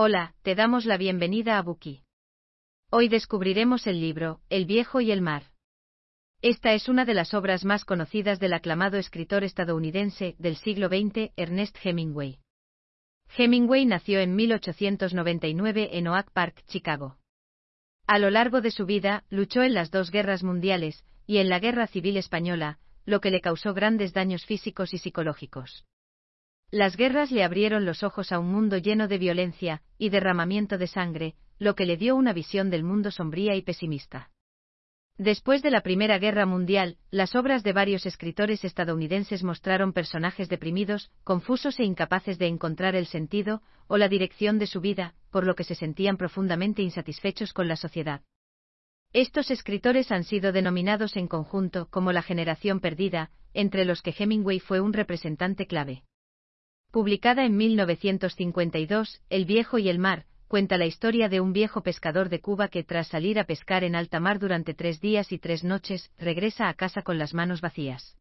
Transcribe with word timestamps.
Hola, 0.00 0.36
te 0.42 0.54
damos 0.54 0.84
la 0.84 0.96
bienvenida 0.96 1.58
a 1.58 1.62
Buki. 1.62 2.04
Hoy 2.88 3.08
descubriremos 3.08 3.88
el 3.88 4.00
libro, 4.00 4.40
El 4.48 4.64
viejo 4.64 5.00
y 5.00 5.10
el 5.10 5.20
mar. 5.20 5.42
Esta 6.40 6.72
es 6.72 6.88
una 6.88 7.04
de 7.04 7.14
las 7.14 7.34
obras 7.34 7.64
más 7.64 7.84
conocidas 7.84 8.38
del 8.38 8.52
aclamado 8.52 8.96
escritor 8.96 9.42
estadounidense 9.42 10.36
del 10.38 10.54
siglo 10.54 10.86
XX, 10.86 11.32
Ernest 11.34 11.76
Hemingway. 11.82 12.38
Hemingway 13.36 13.86
nació 13.86 14.20
en 14.20 14.36
1899 14.36 15.88
en 15.98 16.06
Oak 16.06 16.30
Park, 16.30 16.62
Chicago. 16.68 17.18
A 18.06 18.20
lo 18.20 18.30
largo 18.30 18.60
de 18.60 18.70
su 18.70 18.86
vida, 18.86 19.24
luchó 19.30 19.64
en 19.64 19.74
las 19.74 19.90
dos 19.90 20.12
guerras 20.12 20.44
mundiales 20.44 21.04
y 21.26 21.38
en 21.38 21.48
la 21.48 21.58
Guerra 21.58 21.88
Civil 21.88 22.18
Española, 22.18 22.78
lo 23.04 23.20
que 23.20 23.32
le 23.32 23.40
causó 23.40 23.74
grandes 23.74 24.12
daños 24.12 24.46
físicos 24.46 24.94
y 24.94 24.98
psicológicos. 24.98 25.84
Las 26.70 26.98
guerras 26.98 27.30
le 27.30 27.44
abrieron 27.44 27.86
los 27.86 28.02
ojos 28.02 28.30
a 28.30 28.38
un 28.38 28.52
mundo 28.52 28.76
lleno 28.76 29.08
de 29.08 29.16
violencia 29.16 29.80
y 29.96 30.10
derramamiento 30.10 30.76
de 30.76 30.86
sangre, 30.86 31.34
lo 31.58 31.74
que 31.74 31.86
le 31.86 31.96
dio 31.96 32.14
una 32.14 32.34
visión 32.34 32.68
del 32.68 32.84
mundo 32.84 33.10
sombría 33.10 33.54
y 33.54 33.62
pesimista. 33.62 34.30
Después 35.16 35.62
de 35.62 35.70
la 35.70 35.80
Primera 35.80 36.18
Guerra 36.18 36.44
Mundial, 36.44 36.98
las 37.10 37.34
obras 37.34 37.62
de 37.64 37.72
varios 37.72 38.04
escritores 38.04 38.64
estadounidenses 38.64 39.42
mostraron 39.42 39.94
personajes 39.94 40.50
deprimidos, 40.50 41.10
confusos 41.24 41.80
e 41.80 41.84
incapaces 41.84 42.38
de 42.38 42.48
encontrar 42.48 42.94
el 42.94 43.06
sentido 43.06 43.62
o 43.86 43.96
la 43.96 44.08
dirección 44.08 44.58
de 44.58 44.66
su 44.66 44.82
vida, 44.82 45.14
por 45.30 45.46
lo 45.46 45.54
que 45.54 45.64
se 45.64 45.74
sentían 45.74 46.18
profundamente 46.18 46.82
insatisfechos 46.82 47.54
con 47.54 47.66
la 47.66 47.76
sociedad. 47.76 48.20
Estos 49.14 49.50
escritores 49.50 50.12
han 50.12 50.22
sido 50.22 50.52
denominados 50.52 51.16
en 51.16 51.28
conjunto 51.28 51.88
como 51.90 52.12
la 52.12 52.20
generación 52.20 52.78
perdida, 52.78 53.30
entre 53.54 53.86
los 53.86 54.02
que 54.02 54.14
Hemingway 54.16 54.60
fue 54.60 54.80
un 54.80 54.92
representante 54.92 55.66
clave. 55.66 56.04
Publicada 56.90 57.44
en 57.44 57.54
1952, 57.58 59.20
El 59.28 59.44
viejo 59.44 59.76
y 59.78 59.90
el 59.90 59.98
mar, 59.98 60.24
cuenta 60.48 60.78
la 60.78 60.86
historia 60.86 61.28
de 61.28 61.42
un 61.42 61.52
viejo 61.52 61.82
pescador 61.82 62.30
de 62.30 62.40
Cuba 62.40 62.68
que 62.68 62.82
tras 62.82 63.08
salir 63.08 63.38
a 63.38 63.44
pescar 63.44 63.84
en 63.84 63.94
alta 63.94 64.20
mar 64.20 64.38
durante 64.38 64.72
tres 64.72 64.98
días 64.98 65.30
y 65.30 65.38
tres 65.38 65.64
noches, 65.64 66.10
regresa 66.16 66.66
a 66.66 66.72
casa 66.72 67.02
con 67.02 67.18
las 67.18 67.34
manos 67.34 67.60
vacías. 67.60 68.16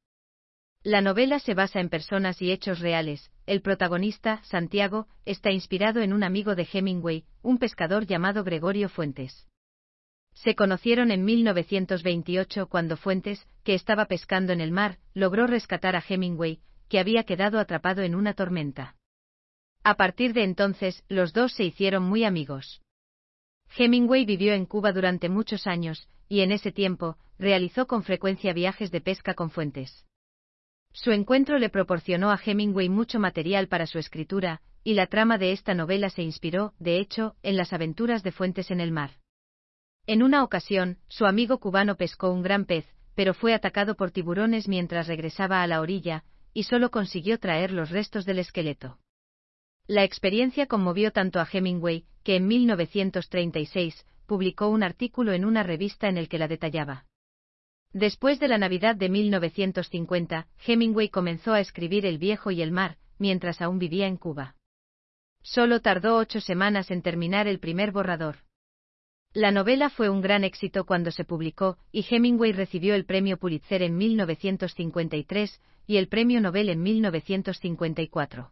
La 0.84 1.00
novela 1.00 1.40
se 1.40 1.54
basa 1.54 1.80
en 1.80 1.88
personas 1.88 2.42
y 2.42 2.52
hechos 2.52 2.80
reales. 2.80 3.32
El 3.46 3.62
protagonista, 3.62 4.42
Santiago, 4.44 5.08
está 5.26 5.50
inspirado 5.52 6.02
en 6.02 6.12
un 6.12 6.24
amigo 6.24 6.54
de 6.54 6.68
Hemingway, 6.70 7.24
un 7.42 7.60
pescador 7.60 8.06
llamado 8.06 8.44
Gregorio 8.44 8.90
Fuentes. 8.90 9.48
Se 10.34 10.56
conocieron 10.56 11.12
en 11.12 11.24
1928 11.24 12.68
cuando 12.68 12.98
Fuentes, 12.98 13.48
que 13.64 13.76
estaba 13.76 14.08
pescando 14.08 14.52
en 14.52 14.60
el 14.60 14.74
mar, 14.74 14.98
logró 15.14 15.48
rescatar 15.48 15.96
a 15.96 16.04
Hemingway, 16.08 16.60
que 16.90 17.00
había 17.00 17.24
quedado 17.24 17.60
atrapado 17.60 18.02
en 18.02 18.16
una 18.16 18.34
tormenta. 18.34 18.96
A 19.84 19.96
partir 19.96 20.34
de 20.34 20.44
entonces, 20.44 21.04
los 21.08 21.34
dos 21.34 21.54
se 21.54 21.64
hicieron 21.64 22.04
muy 22.04 22.24
amigos. 22.24 22.82
Hemingway 23.78 24.26
vivió 24.26 24.54
en 24.54 24.66
Cuba 24.66 24.92
durante 24.92 25.30
muchos 25.30 25.68
años, 25.68 26.08
y 26.30 26.42
en 26.42 26.52
ese 26.52 26.72
tiempo, 26.72 27.18
realizó 27.38 27.88
con 27.88 28.04
frecuencia 28.04 28.54
viajes 28.54 28.92
de 28.92 29.02
pesca 29.02 29.34
con 29.34 29.50
Fuentes. 29.50 30.06
Su 30.94 31.12
encuentro 31.12 31.60
le 31.60 31.70
proporcionó 31.70 32.32
a 32.32 32.40
Hemingway 32.44 32.90
mucho 32.90 33.20
material 33.20 33.68
para 33.68 33.86
su 33.86 34.00
escritura, 34.00 34.62
y 34.84 34.94
la 34.94 35.08
trama 35.08 35.38
de 35.38 35.52
esta 35.52 35.74
novela 35.74 36.10
se 36.10 36.24
inspiró, 36.24 36.74
de 36.80 37.00
hecho, 37.00 37.36
en 37.44 37.58
las 37.58 37.74
aventuras 37.74 38.24
de 38.24 38.32
Fuentes 38.32 38.72
en 38.72 38.80
el 38.80 38.92
mar. 38.92 39.12
En 40.08 40.24
una 40.24 40.44
ocasión, 40.44 40.98
su 41.10 41.26
amigo 41.26 41.60
cubano 41.60 41.96
pescó 41.96 42.32
un 42.32 42.42
gran 42.42 42.66
pez, 42.66 42.86
pero 43.14 43.34
fue 43.34 43.54
atacado 43.54 43.96
por 43.96 44.12
tiburones 44.12 44.68
mientras 44.68 45.08
regresaba 45.08 45.62
a 45.62 45.68
la 45.68 45.82
orilla, 45.82 46.24
y 46.54 46.64
solo 46.64 46.92
consiguió 46.92 47.40
traer 47.40 47.72
los 47.72 47.90
restos 47.90 48.26
del 48.26 48.40
esqueleto. 48.40 48.98
La 49.88 50.04
experiencia 50.04 50.68
conmovió 50.68 51.12
tanto 51.12 51.40
a 51.40 51.48
Hemingway, 51.52 52.06
que 52.24 52.36
en 52.36 52.48
1936 52.48 54.06
publicó 54.26 54.68
un 54.68 54.84
artículo 54.84 55.32
en 55.32 55.46
una 55.46 55.64
revista 55.64 56.10
en 56.10 56.18
el 56.18 56.28
que 56.28 56.38
la 56.38 56.48
detallaba. 56.48 57.06
Después 57.94 58.40
de 58.40 58.50
la 58.50 58.58
Navidad 58.58 58.96
de 58.96 59.08
1950, 59.08 60.48
Hemingway 60.66 61.10
comenzó 61.10 61.54
a 61.54 61.62
escribir 61.62 62.06
El 62.06 62.18
viejo 62.18 62.52
y 62.52 62.62
el 62.62 62.72
mar, 62.72 62.98
mientras 63.18 63.62
aún 63.62 63.80
vivía 63.80 64.08
en 64.08 64.18
Cuba. 64.18 64.56
Solo 65.42 65.82
tardó 65.82 66.18
ocho 66.18 66.42
semanas 66.42 66.92
en 66.92 67.02
terminar 67.02 67.48
el 67.48 67.60
primer 67.60 67.92
borrador. 67.92 68.40
La 69.34 69.52
novela 69.52 69.90
fue 69.90 70.10
un 70.10 70.20
gran 70.20 70.44
éxito 70.44 70.86
cuando 70.86 71.12
se 71.12 71.24
publicó, 71.24 71.78
y 71.92 72.06
Hemingway 72.10 72.52
recibió 72.52 72.96
el 72.96 73.06
premio 73.06 73.38
Pulitzer 73.38 73.82
en 73.84 73.96
1953 73.96 75.62
y 75.88 75.98
el 75.98 76.10
premio 76.10 76.42
Nobel 76.42 76.70
en 76.70 76.84
1954. 76.84 78.52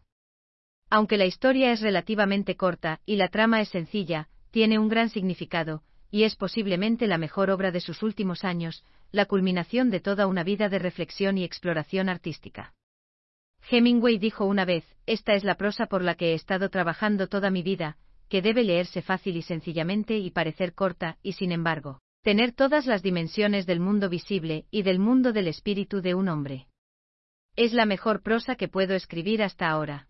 Aunque 0.88 1.18
la 1.18 1.26
historia 1.26 1.70
es 1.72 1.80
relativamente 1.80 2.56
corta 2.56 3.00
y 3.04 3.16
la 3.16 3.28
trama 3.28 3.60
es 3.60 3.68
sencilla, 3.68 4.28
tiene 4.50 4.78
un 4.78 4.88
gran 4.88 5.10
significado, 5.10 5.82
y 6.10 6.22
es 6.22 6.34
posiblemente 6.34 7.06
la 7.06 7.18
mejor 7.18 7.50
obra 7.50 7.70
de 7.70 7.80
sus 7.80 8.02
últimos 8.02 8.44
años, 8.44 8.84
la 9.12 9.26
culminación 9.26 9.90
de 9.90 10.00
toda 10.00 10.26
una 10.26 10.44
vida 10.44 10.68
de 10.68 10.78
reflexión 10.78 11.36
y 11.36 11.44
exploración 11.44 12.08
artística. 12.08 12.72
Hemingway 13.68 14.18
dijo 14.18 14.46
una 14.46 14.64
vez, 14.64 14.84
esta 15.06 15.34
es 15.34 15.44
la 15.44 15.56
prosa 15.56 15.86
por 15.86 16.02
la 16.02 16.14
que 16.14 16.30
he 16.30 16.34
estado 16.34 16.70
trabajando 16.70 17.26
toda 17.26 17.50
mi 17.50 17.62
vida, 17.62 17.98
que 18.28 18.42
debe 18.42 18.64
leerse 18.64 19.02
fácil 19.02 19.36
y 19.36 19.42
sencillamente 19.42 20.16
y 20.18 20.30
parecer 20.30 20.72
corta, 20.72 21.18
y 21.22 21.32
sin 21.32 21.52
embargo, 21.52 22.00
tener 22.22 22.52
todas 22.52 22.86
las 22.86 23.02
dimensiones 23.02 23.66
del 23.66 23.80
mundo 23.80 24.08
visible 24.08 24.66
y 24.70 24.82
del 24.82 24.98
mundo 24.98 25.32
del 25.32 25.48
espíritu 25.48 26.00
de 26.00 26.14
un 26.14 26.28
hombre. 26.28 26.66
Es 27.56 27.72
la 27.72 27.86
mejor 27.86 28.22
prosa 28.22 28.56
que 28.56 28.68
puedo 28.68 28.94
escribir 28.94 29.42
hasta 29.42 29.68
ahora. 29.68 30.08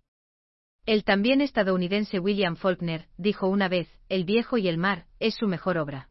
El 0.85 1.05
también 1.05 1.41
estadounidense 1.41 2.19
William 2.19 2.57
Faulkner 2.57 3.07
dijo 3.17 3.49
una 3.49 3.69
vez, 3.69 3.89
El 4.09 4.25
viejo 4.25 4.59
y 4.59 4.69
el 4.69 4.79
mar, 4.79 5.07
es 5.21 5.37
su 5.37 5.47
mejor 5.47 5.79
obra. 5.79 6.11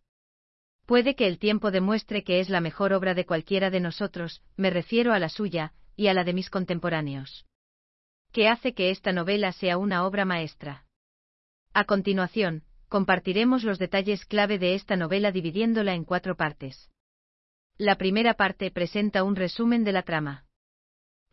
Puede 0.85 1.16
que 1.16 1.28
el 1.28 1.40
tiempo 1.40 1.72
demuestre 1.72 2.24
que 2.24 2.40
es 2.40 2.50
la 2.50 2.62
mejor 2.62 2.94
obra 2.94 3.13
de 3.13 3.25
cualquiera 3.25 3.69
de 3.69 3.79
nosotros, 3.79 4.44
me 4.56 4.69
refiero 4.69 5.13
a 5.13 5.19
la 5.19 5.29
suya, 5.29 5.74
y 5.95 6.07
a 6.07 6.13
la 6.13 6.24
de 6.24 6.34
mis 6.34 6.50
contemporáneos. 6.50 7.45
¿Qué 8.31 8.47
hace 8.47 8.74
que 8.74 8.90
esta 8.90 9.12
novela 9.12 9.51
sea 9.51 9.78
una 9.78 10.06
obra 10.06 10.25
maestra? 10.25 10.85
A 11.74 11.85
continuación, 11.85 12.63
compartiremos 12.88 13.63
los 13.63 13.79
detalles 13.79 14.25
clave 14.25 14.59
de 14.59 14.75
esta 14.75 14.95
novela 14.95 15.31
dividiéndola 15.31 15.95
en 15.95 16.06
cuatro 16.06 16.35
partes. 16.35 16.90
La 17.78 17.95
primera 17.95 18.35
parte 18.35 18.72
presenta 18.72 19.24
un 19.24 19.35
resumen 19.35 19.84
de 19.84 19.91
la 19.91 20.03
trama. 20.03 20.45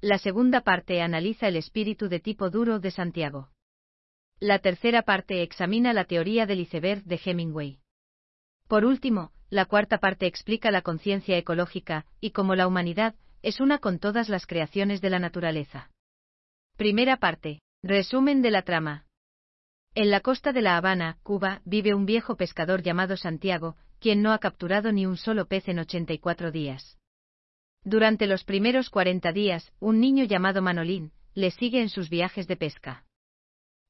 La 0.02 0.18
segunda 0.18 0.62
parte 0.62 1.00
analiza 1.00 1.46
el 1.46 1.54
espíritu 1.54 2.08
de 2.08 2.18
tipo 2.18 2.50
duro 2.50 2.80
de 2.80 2.90
Santiago. 2.90 3.50
La 4.40 4.58
tercera 4.58 5.02
parte 5.02 5.42
examina 5.42 5.92
la 5.92 6.06
teoría 6.06 6.44
del 6.44 6.58
iceberg 6.58 7.04
de 7.04 7.20
Hemingway. 7.24 7.78
Por 8.66 8.84
último, 8.84 9.30
la 9.48 9.64
cuarta 9.66 9.98
parte 9.98 10.26
explica 10.26 10.72
la 10.72 10.82
conciencia 10.82 11.38
ecológica 11.38 12.04
y 12.20 12.32
cómo 12.32 12.56
la 12.56 12.66
humanidad 12.66 13.14
es 13.42 13.60
una 13.60 13.78
con 13.78 14.00
todas 14.00 14.28
las 14.28 14.44
creaciones 14.44 15.00
de 15.02 15.10
la 15.10 15.20
naturaleza. 15.20 15.92
Primera 16.76 17.18
parte. 17.18 17.60
Resumen 17.84 18.42
de 18.42 18.50
la 18.50 18.62
trama. 18.62 19.06
En 19.94 20.10
la 20.10 20.18
costa 20.18 20.52
de 20.52 20.62
La 20.62 20.76
Habana, 20.76 21.18
Cuba, 21.22 21.62
vive 21.64 21.94
un 21.94 22.06
viejo 22.06 22.36
pescador 22.36 22.82
llamado 22.82 23.16
Santiago, 23.16 23.76
quien 24.00 24.20
no 24.20 24.32
ha 24.32 24.38
capturado 24.38 24.90
ni 24.90 25.06
un 25.06 25.16
solo 25.16 25.46
pez 25.46 25.68
en 25.68 25.78
84 25.78 26.50
días. 26.50 26.98
Durante 27.84 28.26
los 28.26 28.44
primeros 28.44 28.90
40 28.90 29.32
días, 29.32 29.72
un 29.80 30.00
niño 30.00 30.24
llamado 30.24 30.62
Manolín, 30.62 31.12
le 31.34 31.50
sigue 31.50 31.80
en 31.80 31.88
sus 31.88 32.10
viajes 32.10 32.46
de 32.46 32.56
pesca. 32.56 33.04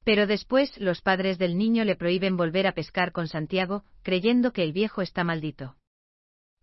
Pero 0.03 0.27
después 0.27 0.77
los 0.79 1.01
padres 1.01 1.37
del 1.37 1.57
niño 1.57 1.85
le 1.85 1.95
prohíben 1.95 2.35
volver 2.35 2.67
a 2.67 2.73
pescar 2.73 3.11
con 3.11 3.27
Santiago, 3.27 3.83
creyendo 4.01 4.51
que 4.51 4.63
el 4.63 4.73
viejo 4.73 5.01
está 5.01 5.23
maldito. 5.23 5.77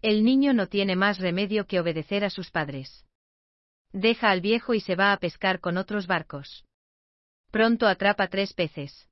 El 0.03 0.25
niño 0.25 0.53
no 0.55 0.67
tiene 0.67 0.97
más 0.97 1.19
remedio 1.19 1.67
que 1.67 1.79
obedecer 1.79 2.25
a 2.25 2.31
sus 2.31 2.51
padres. 2.51 3.07
Deja 3.93 4.31
al 4.31 4.41
viejo 4.41 4.75
y 4.75 4.81
se 4.81 4.97
va 4.97 5.13
a 5.13 5.17
pescar 5.19 5.61
con 5.61 5.77
otros 5.77 6.07
barcos. 6.07 6.65
Pronto 7.51 7.87
atrapa 7.87 8.29
tres 8.29 8.55
peces. 8.55 9.09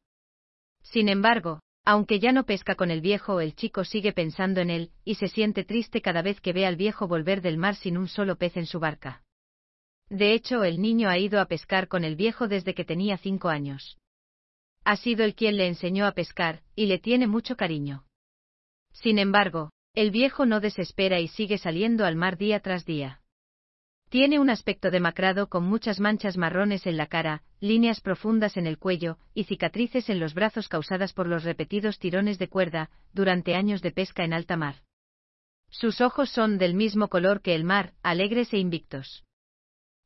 Sin 0.82 1.08
embargo, 1.08 1.60
aunque 1.90 2.20
ya 2.20 2.32
no 2.32 2.44
pesca 2.44 2.74
con 2.74 2.90
el 2.90 3.00
viejo, 3.00 3.40
el 3.40 3.54
chico 3.54 3.82
sigue 3.82 4.12
pensando 4.12 4.60
en 4.60 4.68
él, 4.68 4.90
y 5.06 5.14
se 5.14 5.26
siente 5.26 5.64
triste 5.64 6.02
cada 6.02 6.20
vez 6.20 6.38
que 6.38 6.52
ve 6.52 6.66
al 6.66 6.76
viejo 6.76 7.08
volver 7.08 7.40
del 7.40 7.56
mar 7.56 7.76
sin 7.76 7.96
un 7.96 8.08
solo 8.08 8.36
pez 8.36 8.58
en 8.58 8.66
su 8.66 8.78
barca. 8.78 9.22
De 10.10 10.34
hecho, 10.34 10.64
el 10.64 10.82
niño 10.82 11.08
ha 11.08 11.16
ido 11.16 11.40
a 11.40 11.46
pescar 11.46 11.88
con 11.88 12.04
el 12.04 12.14
viejo 12.14 12.46
desde 12.46 12.74
que 12.74 12.84
tenía 12.84 13.16
cinco 13.16 13.48
años. 13.48 13.96
Ha 14.84 14.96
sido 14.96 15.24
el 15.24 15.34
quien 15.34 15.56
le 15.56 15.66
enseñó 15.66 16.04
a 16.04 16.12
pescar, 16.12 16.60
y 16.76 16.84
le 16.88 16.98
tiene 16.98 17.26
mucho 17.26 17.56
cariño. 17.56 18.04
Sin 18.92 19.18
embargo, 19.18 19.70
el 19.94 20.10
viejo 20.10 20.44
no 20.44 20.60
desespera 20.60 21.20
y 21.20 21.28
sigue 21.28 21.56
saliendo 21.56 22.04
al 22.04 22.16
mar 22.16 22.36
día 22.36 22.60
tras 22.60 22.84
día. 22.84 23.22
Tiene 24.08 24.38
un 24.38 24.48
aspecto 24.48 24.90
demacrado 24.90 25.48
con 25.48 25.64
muchas 25.64 26.00
manchas 26.00 26.38
marrones 26.38 26.86
en 26.86 26.96
la 26.96 27.08
cara, 27.08 27.42
líneas 27.60 28.00
profundas 28.00 28.56
en 28.56 28.66
el 28.66 28.78
cuello 28.78 29.18
y 29.34 29.44
cicatrices 29.44 30.08
en 30.08 30.18
los 30.18 30.32
brazos 30.32 30.68
causadas 30.68 31.12
por 31.12 31.26
los 31.26 31.44
repetidos 31.44 31.98
tirones 31.98 32.38
de 32.38 32.48
cuerda 32.48 32.90
durante 33.12 33.54
años 33.54 33.82
de 33.82 33.90
pesca 33.90 34.24
en 34.24 34.32
alta 34.32 34.56
mar. 34.56 34.76
Sus 35.68 36.00
ojos 36.00 36.30
son 36.30 36.56
del 36.56 36.72
mismo 36.72 37.08
color 37.08 37.42
que 37.42 37.54
el 37.54 37.64
mar, 37.64 37.92
alegres 38.02 38.54
e 38.54 38.58
invictos. 38.58 39.24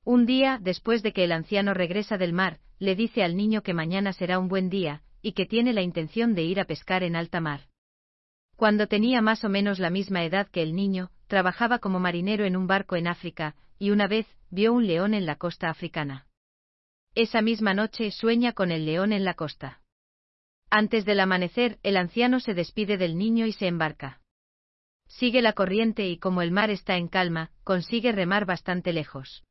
Un 0.04 0.26
día, 0.26 0.58
después 0.60 1.04
de 1.04 1.12
que 1.12 1.22
el 1.22 1.30
anciano 1.30 1.72
regresa 1.72 2.18
del 2.18 2.32
mar, 2.32 2.58
le 2.80 2.96
dice 2.96 3.22
al 3.22 3.36
niño 3.36 3.62
que 3.62 3.72
mañana 3.72 4.12
será 4.12 4.40
un 4.40 4.48
buen 4.48 4.68
día, 4.68 5.04
y 5.22 5.32
que 5.32 5.46
tiene 5.46 5.72
la 5.72 5.82
intención 5.82 6.34
de 6.34 6.42
ir 6.42 6.58
a 6.58 6.64
pescar 6.64 7.04
en 7.04 7.14
alta 7.14 7.40
mar. 7.40 7.68
Cuando 8.62 8.86
tenía 8.86 9.22
más 9.22 9.42
o 9.42 9.48
menos 9.48 9.80
la 9.80 9.90
misma 9.90 10.22
edad 10.22 10.46
que 10.46 10.62
el 10.62 10.76
niño, 10.76 11.10
trabajaba 11.26 11.80
como 11.80 11.98
marinero 11.98 12.44
en 12.44 12.56
un 12.56 12.68
barco 12.68 12.94
en 12.94 13.08
África, 13.08 13.56
y 13.76 13.90
una 13.90 14.06
vez, 14.06 14.24
vio 14.50 14.72
un 14.72 14.86
león 14.86 15.14
en 15.14 15.26
la 15.26 15.34
costa 15.34 15.68
africana. 15.68 16.28
Esa 17.16 17.42
misma 17.42 17.74
noche 17.74 18.12
sueña 18.12 18.52
con 18.52 18.70
el 18.70 18.86
león 18.86 19.12
en 19.12 19.24
la 19.24 19.34
costa. 19.34 19.80
Antes 20.70 21.04
del 21.04 21.18
amanecer, 21.18 21.80
el 21.82 21.96
anciano 21.96 22.38
se 22.38 22.54
despide 22.54 22.98
del 22.98 23.18
niño 23.18 23.46
y 23.46 23.52
se 23.52 23.66
embarca. 23.66 24.20
Sigue 25.08 25.42
la 25.42 25.54
corriente 25.54 26.06
y 26.06 26.18
como 26.18 26.40
el 26.40 26.52
mar 26.52 26.70
está 26.70 26.96
en 26.96 27.08
calma, 27.08 27.50
consigue 27.64 28.12
remar 28.12 28.46
bastante 28.46 28.92
lejos. 28.92 29.42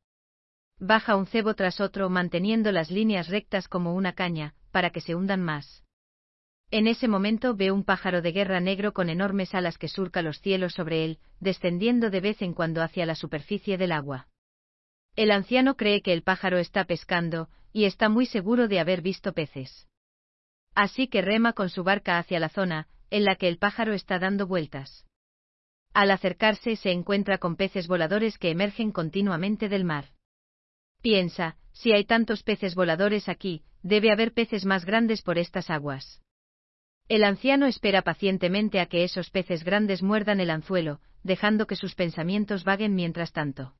Baja 0.78 1.16
un 1.16 1.26
cebo 1.26 1.52
tras 1.52 1.82
otro 1.82 2.08
manteniendo 2.08 2.72
las 2.72 2.90
líneas 2.90 3.28
rectas 3.28 3.68
como 3.68 3.94
una 3.94 4.14
caña, 4.14 4.54
para 4.70 4.88
que 4.88 5.02
se 5.02 5.14
hundan 5.14 5.42
más. 5.42 5.84
En 6.72 6.86
ese 6.86 7.06
momento 7.06 7.54
ve 7.54 7.70
un 7.70 7.84
pájaro 7.84 8.22
de 8.22 8.32
guerra 8.32 8.58
negro 8.58 8.94
con 8.94 9.10
enormes 9.10 9.54
alas 9.54 9.76
que 9.76 9.88
surca 9.88 10.22
los 10.22 10.40
cielos 10.40 10.72
sobre 10.72 11.04
él, 11.04 11.18
descendiendo 11.38 12.08
de 12.08 12.22
vez 12.22 12.40
en 12.40 12.54
cuando 12.54 12.80
hacia 12.80 13.04
la 13.04 13.14
superficie 13.14 13.76
del 13.76 13.92
agua. 13.92 14.28
El 15.14 15.32
anciano 15.32 15.76
cree 15.76 16.00
que 16.00 16.14
el 16.14 16.22
pájaro 16.22 16.56
está 16.56 16.86
pescando, 16.86 17.50
y 17.74 17.84
está 17.84 18.08
muy 18.08 18.24
seguro 18.24 18.68
de 18.68 18.80
haber 18.80 19.02
visto 19.02 19.34
peces. 19.34 19.86
Así 20.74 21.08
que 21.08 21.20
rema 21.20 21.52
con 21.52 21.68
su 21.68 21.84
barca 21.84 22.16
hacia 22.16 22.40
la 22.40 22.48
zona, 22.48 22.88
en 23.10 23.26
la 23.26 23.36
que 23.36 23.48
el 23.48 23.58
pájaro 23.58 23.92
está 23.92 24.18
dando 24.18 24.46
vueltas. 24.46 25.04
Al 25.92 26.10
acercarse 26.10 26.76
se 26.76 26.90
encuentra 26.90 27.36
con 27.36 27.56
peces 27.56 27.86
voladores 27.86 28.38
que 28.38 28.48
emergen 28.48 28.92
continuamente 28.92 29.68
del 29.68 29.84
mar. 29.84 30.06
Piensa, 31.02 31.58
si 31.72 31.92
hay 31.92 32.06
tantos 32.06 32.42
peces 32.42 32.74
voladores 32.74 33.28
aquí, 33.28 33.62
debe 33.82 34.10
haber 34.10 34.32
peces 34.32 34.64
más 34.64 34.86
grandes 34.86 35.20
por 35.20 35.36
estas 35.36 35.68
aguas. 35.68 36.22
El 37.08 37.24
anciano 37.24 37.66
espera 37.66 38.02
pacientemente 38.02 38.80
a 38.80 38.86
que 38.86 39.04
esos 39.04 39.30
peces 39.30 39.64
grandes 39.64 40.02
muerdan 40.02 40.40
el 40.40 40.50
anzuelo, 40.50 41.00
dejando 41.22 41.66
que 41.66 41.76
sus 41.76 41.94
pensamientos 41.94 42.64
vaguen 42.64 42.94
mientras 42.94 43.32
tanto. 43.32 43.74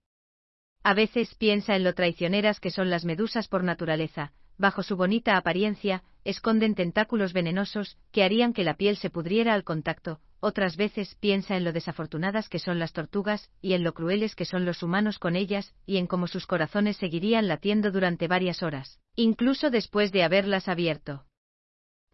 A 0.83 0.95
veces 0.95 1.35
piensa 1.37 1.77
en 1.77 1.85
lo 1.85 1.95
traicioneras 1.95 2.61
que 2.61 2.71
son 2.71 2.91
las 2.91 3.05
medusas 3.05 3.49
por 3.49 3.63
naturaleza, 3.63 4.33
bajo 4.59 4.83
su 4.83 4.97
bonita 4.97 5.37
apariencia, 5.37 6.03
esconden 6.25 6.75
tentáculos 6.75 7.33
venenosos, 7.33 7.97
que 8.11 8.23
harían 8.23 8.53
que 8.53 8.65
la 8.65 8.75
piel 8.75 8.97
se 8.97 9.11
pudriera 9.11 9.55
al 9.55 9.65
contacto, 9.65 10.21
otras 10.41 10.77
veces 10.77 11.17
piensa 11.21 11.57
en 11.57 11.65
lo 11.65 11.73
desafortunadas 11.73 12.49
que 12.49 12.59
son 12.59 12.81
las 12.81 12.93
tortugas, 12.93 13.51
y 13.61 13.75
en 13.75 13.85
lo 13.85 13.95
crueles 13.95 14.35
que 14.35 14.45
son 14.45 14.65
los 14.65 14.83
humanos 14.83 15.21
con 15.21 15.37
ellas, 15.37 15.73
y 15.87 15.99
en 15.99 16.09
cómo 16.09 16.27
sus 16.27 16.47
corazones 16.47 16.97
seguirían 16.97 17.47
latiendo 17.47 17.93
durante 17.93 18.27
varias 18.27 18.63
horas, 18.63 18.99
incluso 19.15 19.71
después 19.71 20.11
de 20.11 20.25
haberlas 20.25 20.67
abierto. 20.67 21.25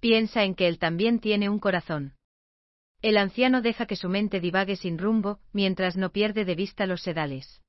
Piensa 0.01 0.45
en 0.45 0.55
que 0.55 0.69
él 0.69 0.79
también 0.79 1.19
tiene 1.19 1.49
un 1.49 1.59
corazón. 1.59 2.15
El 3.03 3.17
anciano 3.17 3.63
deja 3.63 3.87
que 3.87 3.97
su 3.97 4.09
mente 4.09 4.41
divague 4.41 4.77
sin 4.77 4.99
rumbo, 4.99 5.41
mientras 5.53 5.97
no 5.97 6.11
pierde 6.11 6.45
de 6.45 6.55
vista 6.55 6.87
los 6.87 7.03
sedales. 7.03 7.63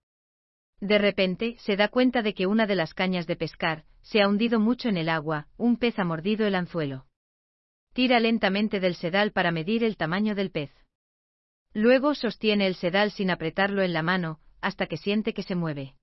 De 0.79 0.97
repente, 0.97 1.55
se 1.59 1.75
da 1.75 1.89
cuenta 1.89 2.21
de 2.21 2.33
que 2.33 2.47
una 2.47 2.65
de 2.65 2.75
las 2.75 2.93
cañas 2.93 3.27
de 3.27 3.35
pescar, 3.35 3.83
se 4.01 4.21
ha 4.21 4.27
hundido 4.27 4.59
mucho 4.59 4.89
en 4.89 4.97
el 4.97 5.09
agua, 5.09 5.47
un 5.57 5.77
pez 5.77 5.99
ha 5.99 6.03
mordido 6.03 6.47
el 6.47 6.55
anzuelo. 6.55 7.05
Tira 7.93 8.19
lentamente 8.19 8.79
del 8.79 8.95
sedal 8.95 9.31
para 9.31 9.51
medir 9.51 9.83
el 9.83 9.97
tamaño 9.97 10.35
del 10.35 10.51
pez. 10.51 10.71
Luego 11.73 12.15
sostiene 12.15 12.65
el 12.65 12.75
sedal 12.75 13.11
sin 13.11 13.29
apretarlo 13.29 13.81
en 13.81 13.93
la 13.93 14.03
mano, 14.03 14.39
hasta 14.61 14.87
que 14.87 14.97
siente 14.97 15.33
que 15.33 15.43
se 15.43 15.55
mueve. 15.55 15.95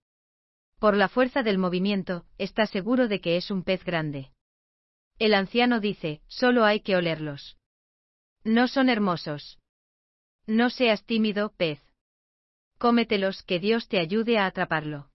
Por 0.78 0.96
la 0.96 1.08
fuerza 1.08 1.43
del 1.43 1.58
movimiento, 1.58 2.26
está 2.38 2.67
seguro 2.67 3.08
de 3.08 3.20
que 3.20 3.37
es 3.37 3.50
un 3.50 3.62
pez 3.62 3.82
grande. 3.82 4.31
El 5.18 5.34
anciano 5.34 5.80
dice, 5.80 6.20
solo 6.28 6.64
hay 6.64 6.80
que 6.80 6.96
olerlos. 6.96 7.56
No 8.44 8.68
son 8.68 8.88
hermosos. 8.88 9.58
No 10.46 10.70
seas 10.70 11.04
tímido, 11.04 11.52
pez. 11.56 11.80
Cómetelos, 12.78 13.42
que 13.42 13.58
Dios 13.58 13.88
te 13.88 13.98
ayude 13.98 14.38
a 14.38 14.46
atraparlo. 14.46 15.10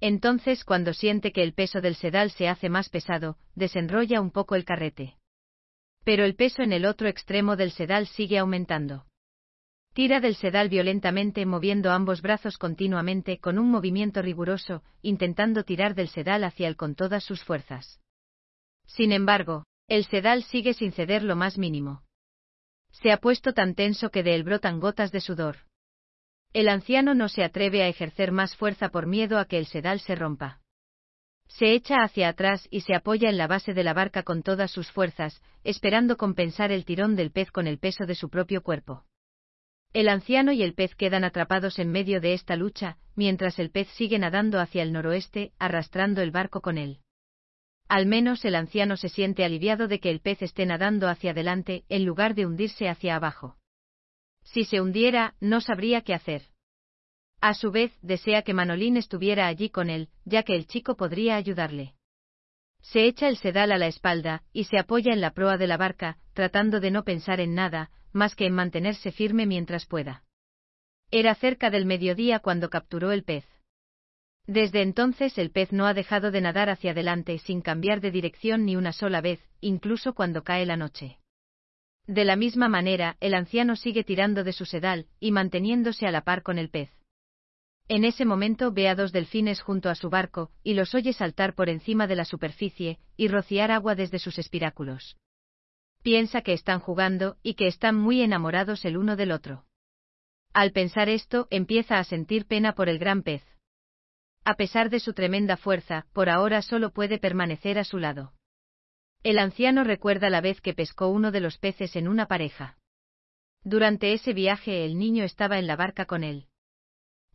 Entonces 0.00 0.64
cuando 0.64 0.94
siente 0.94 1.32
que 1.32 1.42
el 1.42 1.52
peso 1.52 1.80
del 1.80 1.96
sedal 1.96 2.30
se 2.30 2.48
hace 2.48 2.68
más 2.68 2.88
pesado, 2.88 3.36
desenrolla 3.56 4.20
un 4.20 4.30
poco 4.30 4.54
el 4.54 4.64
carrete. 4.64 5.16
Pero 6.04 6.24
el 6.24 6.36
peso 6.36 6.62
en 6.62 6.72
el 6.72 6.86
otro 6.86 7.08
extremo 7.08 7.56
del 7.56 7.72
sedal 7.72 8.06
sigue 8.06 8.38
aumentando. 8.38 9.06
Tira 9.92 10.20
del 10.20 10.36
sedal 10.36 10.68
violentamente 10.68 11.44
moviendo 11.44 11.90
ambos 11.90 12.22
brazos 12.22 12.56
continuamente 12.56 13.40
con 13.40 13.58
un 13.58 13.68
movimiento 13.68 14.22
riguroso, 14.22 14.84
intentando 15.02 15.64
tirar 15.64 15.96
del 15.96 16.08
sedal 16.08 16.44
hacia 16.44 16.68
él 16.68 16.76
con 16.76 16.94
todas 16.94 17.24
sus 17.24 17.42
fuerzas. 17.42 18.00
Sin 18.88 19.12
embargo, 19.12 19.64
el 19.86 20.04
sedal 20.06 20.42
sigue 20.42 20.74
sin 20.74 20.92
ceder 20.92 21.22
lo 21.22 21.36
más 21.36 21.56
mínimo. 21.56 22.02
Se 22.90 23.12
ha 23.12 23.18
puesto 23.18 23.52
tan 23.52 23.74
tenso 23.74 24.10
que 24.10 24.22
de 24.22 24.34
él 24.34 24.42
brotan 24.42 24.80
gotas 24.80 25.12
de 25.12 25.20
sudor. 25.20 25.58
El 26.52 26.68
anciano 26.68 27.14
no 27.14 27.28
se 27.28 27.44
atreve 27.44 27.82
a 27.82 27.88
ejercer 27.88 28.32
más 28.32 28.56
fuerza 28.56 28.88
por 28.88 29.06
miedo 29.06 29.38
a 29.38 29.44
que 29.44 29.58
el 29.58 29.66
sedal 29.66 30.00
se 30.00 30.14
rompa. 30.14 30.60
Se 31.46 31.72
echa 31.72 32.02
hacia 32.02 32.28
atrás 32.28 32.66
y 32.70 32.80
se 32.80 32.94
apoya 32.94 33.28
en 33.28 33.38
la 33.38 33.46
base 33.46 33.72
de 33.72 33.84
la 33.84 33.94
barca 33.94 34.22
con 34.22 34.42
todas 34.42 34.70
sus 34.70 34.90
fuerzas, 34.90 35.42
esperando 35.64 36.16
compensar 36.16 36.72
el 36.72 36.84
tirón 36.84 37.16
del 37.16 37.30
pez 37.30 37.50
con 37.50 37.66
el 37.66 37.78
peso 37.78 38.06
de 38.06 38.14
su 38.14 38.28
propio 38.28 38.62
cuerpo. 38.62 39.04
El 39.92 40.08
anciano 40.08 40.52
y 40.52 40.62
el 40.62 40.74
pez 40.74 40.94
quedan 40.94 41.24
atrapados 41.24 41.78
en 41.78 41.90
medio 41.90 42.20
de 42.20 42.34
esta 42.34 42.56
lucha, 42.56 42.98
mientras 43.14 43.58
el 43.58 43.70
pez 43.70 43.88
sigue 43.88 44.18
nadando 44.18 44.60
hacia 44.60 44.82
el 44.82 44.92
noroeste, 44.92 45.52
arrastrando 45.58 46.20
el 46.20 46.30
barco 46.30 46.60
con 46.60 46.76
él. 46.76 47.00
Al 47.88 48.04
menos 48.04 48.44
el 48.44 48.54
anciano 48.54 48.96
se 48.98 49.08
siente 49.08 49.44
aliviado 49.44 49.88
de 49.88 49.98
que 49.98 50.10
el 50.10 50.20
pez 50.20 50.42
esté 50.42 50.66
nadando 50.66 51.08
hacia 51.08 51.30
adelante, 51.30 51.84
en 51.88 52.04
lugar 52.04 52.34
de 52.34 52.44
hundirse 52.44 52.88
hacia 52.88 53.16
abajo. 53.16 53.56
Si 54.44 54.64
se 54.64 54.80
hundiera, 54.80 55.34
no 55.40 55.60
sabría 55.60 56.02
qué 56.02 56.12
hacer. 56.12 56.42
A 57.40 57.54
su 57.54 57.70
vez, 57.70 57.96
desea 58.02 58.42
que 58.42 58.52
Manolín 58.52 58.96
estuviera 58.96 59.46
allí 59.46 59.70
con 59.70 59.88
él, 59.88 60.10
ya 60.24 60.42
que 60.42 60.54
el 60.54 60.66
chico 60.66 60.96
podría 60.96 61.36
ayudarle. 61.36 61.94
Se 62.82 63.06
echa 63.06 63.28
el 63.28 63.36
sedal 63.36 63.72
a 63.72 63.78
la 63.78 63.86
espalda, 63.86 64.42
y 64.52 64.64
se 64.64 64.78
apoya 64.78 65.12
en 65.12 65.20
la 65.20 65.32
proa 65.32 65.56
de 65.56 65.66
la 65.66 65.76
barca, 65.76 66.18
tratando 66.34 66.80
de 66.80 66.90
no 66.90 67.04
pensar 67.04 67.40
en 67.40 67.54
nada, 67.54 67.90
más 68.12 68.34
que 68.34 68.46
en 68.46 68.54
mantenerse 68.54 69.12
firme 69.12 69.46
mientras 69.46 69.86
pueda. 69.86 70.24
Era 71.10 71.34
cerca 71.34 71.70
del 71.70 71.86
mediodía 71.86 72.40
cuando 72.40 72.68
capturó 72.68 73.12
el 73.12 73.24
pez. 73.24 73.46
Desde 74.48 74.80
entonces 74.80 75.36
el 75.36 75.50
pez 75.50 75.72
no 75.72 75.84
ha 75.86 75.92
dejado 75.92 76.30
de 76.30 76.40
nadar 76.40 76.70
hacia 76.70 76.92
adelante 76.92 77.36
sin 77.38 77.60
cambiar 77.60 78.00
de 78.00 78.10
dirección 78.10 78.64
ni 78.64 78.76
una 78.76 78.94
sola 78.94 79.20
vez, 79.20 79.46
incluso 79.60 80.14
cuando 80.14 80.42
cae 80.42 80.64
la 80.64 80.78
noche. 80.78 81.18
De 82.06 82.24
la 82.24 82.34
misma 82.34 82.66
manera, 82.70 83.18
el 83.20 83.34
anciano 83.34 83.76
sigue 83.76 84.04
tirando 84.04 84.44
de 84.44 84.54
su 84.54 84.64
sedal, 84.64 85.06
y 85.20 85.32
manteniéndose 85.32 86.06
a 86.06 86.10
la 86.10 86.22
par 86.22 86.42
con 86.42 86.58
el 86.58 86.70
pez. 86.70 86.90
En 87.88 88.06
ese 88.06 88.24
momento 88.24 88.72
ve 88.72 88.88
a 88.88 88.94
dos 88.94 89.12
delfines 89.12 89.60
junto 89.60 89.90
a 89.90 89.94
su 89.94 90.08
barco, 90.08 90.50
y 90.62 90.72
los 90.72 90.94
oye 90.94 91.12
saltar 91.12 91.54
por 91.54 91.68
encima 91.68 92.06
de 92.06 92.16
la 92.16 92.24
superficie, 92.24 93.00
y 93.18 93.28
rociar 93.28 93.70
agua 93.70 93.94
desde 93.96 94.18
sus 94.18 94.38
espiráculos. 94.38 95.18
Piensa 96.02 96.40
que 96.40 96.54
están 96.54 96.80
jugando, 96.80 97.36
y 97.42 97.52
que 97.52 97.66
están 97.66 97.96
muy 97.96 98.22
enamorados 98.22 98.86
el 98.86 98.96
uno 98.96 99.14
del 99.14 99.30
otro. 99.30 99.66
Al 100.54 100.72
pensar 100.72 101.10
esto, 101.10 101.48
empieza 101.50 101.98
a 101.98 102.04
sentir 102.04 102.46
pena 102.46 102.74
por 102.74 102.88
el 102.88 102.98
gran 102.98 103.22
pez. 103.22 103.42
A 104.48 104.54
pesar 104.54 104.88
de 104.88 104.98
su 104.98 105.12
tremenda 105.12 105.58
fuerza, 105.58 106.06
por 106.14 106.30
ahora 106.30 106.62
solo 106.62 106.88
puede 106.88 107.18
permanecer 107.18 107.78
a 107.78 107.84
su 107.84 107.98
lado. 107.98 108.32
El 109.22 109.38
anciano 109.38 109.84
recuerda 109.84 110.30
la 110.30 110.40
vez 110.40 110.62
que 110.62 110.72
pescó 110.72 111.08
uno 111.08 111.30
de 111.30 111.40
los 111.40 111.58
peces 111.58 111.96
en 111.96 112.08
una 112.08 112.28
pareja. 112.28 112.78
Durante 113.62 114.14
ese 114.14 114.32
viaje 114.32 114.86
el 114.86 114.96
niño 114.96 115.22
estaba 115.22 115.58
en 115.58 115.66
la 115.66 115.76
barca 115.76 116.06
con 116.06 116.24
él. 116.24 116.46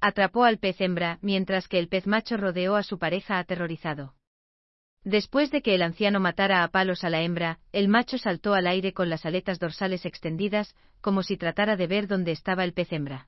Atrapó 0.02 0.44
al 0.44 0.58
pez 0.58 0.82
hembra, 0.82 1.20
mientras 1.22 1.68
que 1.68 1.78
el 1.78 1.88
pez 1.88 2.08
macho 2.08 2.36
rodeó 2.36 2.76
a 2.76 2.82
su 2.82 2.98
pareja 2.98 3.38
aterrorizado. 3.38 4.16
Después 5.04 5.52
de 5.52 5.62
que 5.62 5.76
el 5.76 5.84
anciano 5.84 6.20
matara 6.20 6.64
a 6.64 6.68
palos 6.70 7.04
a 7.04 7.12
la 7.12 7.22
hembra, 7.22 7.60
el 7.74 7.90
macho 7.90 8.18
saltó 8.18 8.56
al 8.56 8.66
aire 8.66 8.92
con 8.92 9.12
las 9.12 9.24
aletas 9.28 9.60
dorsales 9.60 10.08
extendidas, 10.08 10.76
como 11.00 11.22
si 11.22 11.38
tratara 11.38 11.76
de 11.76 11.86
ver 11.86 12.08
dónde 12.08 12.32
estaba 12.32 12.64
el 12.64 12.74
pez 12.74 12.92
hembra. 12.92 13.28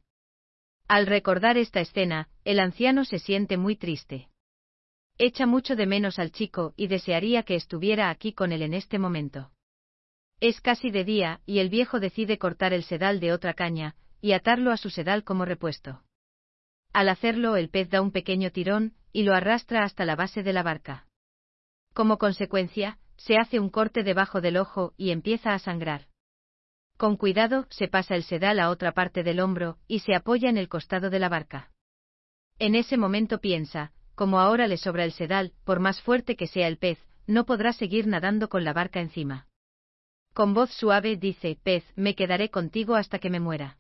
Al 0.88 1.08
recordar 1.08 1.58
esta 1.58 1.80
escena, 1.80 2.30
el 2.44 2.60
anciano 2.60 3.06
se 3.06 3.20
siente 3.20 3.58
muy 3.58 3.76
triste. 3.76 4.30
Echa 5.18 5.46
mucho 5.46 5.76
de 5.76 5.88
menos 5.88 6.20
al 6.20 6.32
chico 6.32 6.74
y 6.78 6.88
desearía 6.88 7.44
que 7.44 7.56
estuviera 7.56 8.10
aquí 8.10 8.34
con 8.34 8.52
él 8.52 8.62
en 8.62 8.74
este 8.74 9.00
momento. 9.00 9.52
Es 10.42 10.62
casi 10.62 10.92
de 10.92 11.04
día, 11.04 11.42
y 11.46 11.60
el 11.60 11.70
viejo 11.70 12.00
decide 12.00 12.38
cortar 12.38 12.74
el 12.74 12.84
sedal 12.84 13.20
de 13.20 13.32
otra 13.32 13.54
caña, 13.54 13.96
y 14.22 14.34
atarlo 14.34 14.72
a 14.72 14.78
su 14.78 14.90
sedal 14.90 15.24
como 15.24 15.46
repuesto. 15.46 16.04
Al 16.94 17.10
hacerlo, 17.10 17.56
el 17.56 17.70
pez 17.70 17.90
da 17.90 18.02
un 18.02 18.12
pequeño 18.12 18.52
tirón, 18.52 18.94
y 19.12 19.24
lo 19.24 19.34
arrastra 19.34 19.84
hasta 19.84 20.06
la 20.06 20.16
base 20.16 20.44
de 20.44 20.54
la 20.54 20.62
barca. 20.62 21.08
Como 21.94 22.18
consecuencia, 22.18 23.00
se 23.16 23.38
hace 23.38 23.60
un 23.60 23.70
corte 23.70 24.04
debajo 24.04 24.42
del 24.42 24.58
ojo 24.58 24.94
y 24.98 25.12
empieza 25.12 25.54
a 25.54 25.60
sangrar. 25.60 26.08
Con 26.98 27.18
cuidado, 27.18 27.68
se 27.70 27.88
pasa 27.88 28.16
el 28.16 28.24
sedal 28.24 28.60
a 28.60 28.70
otra 28.70 28.94
parte 28.94 29.24
del 29.24 29.42
hombro, 29.42 29.78
y 29.88 30.00
se 30.00 30.16
apoya 30.16 30.50
en 30.50 30.58
el 30.58 30.70
costado 30.70 31.10
de 31.10 31.20
la 31.20 31.30
barca. 31.30 31.72
En 32.58 32.74
ese 32.74 32.96
momento 32.96 33.40
piensa, 33.40 33.92
como 34.16 34.40
ahora 34.40 34.68
le 34.68 34.78
sobra 34.78 35.04
el 35.04 35.12
sedal, 35.12 35.54
por 35.66 35.82
más 35.82 36.02
fuerte 36.02 36.38
que 36.38 36.48
sea 36.48 36.68
el 36.68 36.78
pez, 36.78 36.98
no 37.28 37.46
podrá 37.46 37.74
seguir 37.74 38.08
nadando 38.08 38.48
con 38.48 38.64
la 38.64 38.72
barca 38.72 39.02
encima. 39.02 39.48
Con 40.34 40.54
voz 40.54 40.72
suave 40.72 41.18
dice, 41.18 41.58
pez, 41.62 41.84
me 41.96 42.16
quedaré 42.16 42.50
contigo 42.50 42.96
hasta 42.96 43.20
que 43.20 43.30
me 43.30 43.42
muera. 43.42 43.78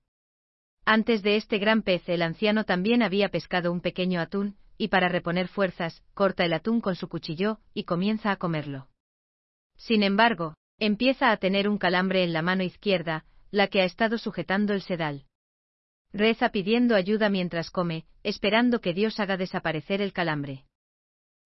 Antes 0.84 1.24
de 1.24 1.38
este 1.38 1.58
gran 1.58 1.84
pez 1.84 2.08
el 2.10 2.22
anciano 2.22 2.66
también 2.66 3.02
había 3.02 3.30
pescado 3.30 3.72
un 3.72 3.80
pequeño 3.80 4.20
atún, 4.20 4.58
y 4.78 4.90
para 4.90 5.08
reponer 5.08 5.48
fuerzas, 5.48 6.04
corta 6.14 6.44
el 6.44 6.54
atún 6.54 6.82
con 6.82 6.96
su 6.96 7.08
cuchillo, 7.08 7.60
y 7.74 7.86
comienza 7.86 8.32
a 8.32 8.36
comerlo. 8.36 8.90
Sin 9.78 10.04
embargo, 10.04 10.56
empieza 10.80 11.32
a 11.32 11.38
tener 11.38 11.68
un 11.70 11.78
calambre 11.78 12.24
en 12.24 12.34
la 12.34 12.42
mano 12.42 12.64
izquierda, 12.64 13.26
la 13.52 13.68
que 13.68 13.82
ha 13.82 13.86
estado 13.86 14.18
sujetando 14.18 14.74
el 14.74 14.82
sedal. 14.82 15.26
Reza 16.12 16.50
pidiendo 16.50 16.96
ayuda 16.96 17.30
mientras 17.30 17.70
come, 17.70 18.06
esperando 18.24 18.82
que 18.82 18.94
Dios 18.94 19.20
haga 19.20 19.38
desaparecer 19.38 20.02
el 20.02 20.14
calambre. 20.14 20.66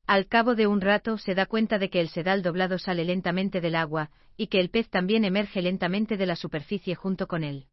Al 0.07 0.27
cabo 0.27 0.55
de 0.55 0.67
un 0.67 0.81
rato 0.81 1.17
se 1.17 1.35
da 1.35 1.45
cuenta 1.45 1.77
de 1.77 1.89
que 1.89 2.01
el 2.01 2.09
sedal 2.09 2.41
doblado 2.41 2.79
sale 2.79 3.05
lentamente 3.05 3.61
del 3.61 3.75
agua, 3.75 4.09
y 4.37 4.47
que 4.47 4.59
el 4.59 4.69
pez 4.69 4.89
también 4.89 5.25
emerge 5.25 5.61
lentamente 5.61 6.17
de 6.17 6.25
la 6.25 6.35
superficie 6.35 6.95
junto 6.95 7.27
con 7.27 7.43
él. 7.43 7.67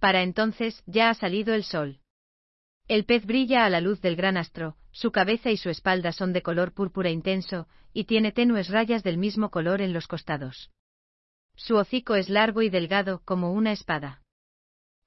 Para 0.00 0.22
entonces, 0.22 0.82
ya 0.86 1.10
ha 1.10 1.14
salido 1.14 1.54
el 1.54 1.64
sol. 1.64 2.00
El 2.86 3.06
pez 3.06 3.24
brilla 3.24 3.64
a 3.64 3.70
la 3.70 3.80
luz 3.80 4.02
del 4.02 4.14
gran 4.14 4.36
astro, 4.36 4.76
su 4.90 5.10
cabeza 5.10 5.50
y 5.50 5.56
su 5.56 5.70
espalda 5.70 6.12
son 6.12 6.34
de 6.34 6.42
color 6.42 6.74
púrpura 6.74 7.08
intenso, 7.08 7.66
y 7.94 8.04
tiene 8.04 8.30
tenues 8.30 8.68
rayas 8.68 9.02
del 9.02 9.16
mismo 9.16 9.50
color 9.50 9.80
en 9.80 9.94
los 9.94 10.06
costados. 10.06 10.70
Su 11.56 11.76
hocico 11.76 12.14
es 12.14 12.28
largo 12.28 12.60
y 12.60 12.68
delgado 12.68 13.22
como 13.24 13.52
una 13.52 13.72
espada. 13.72 14.22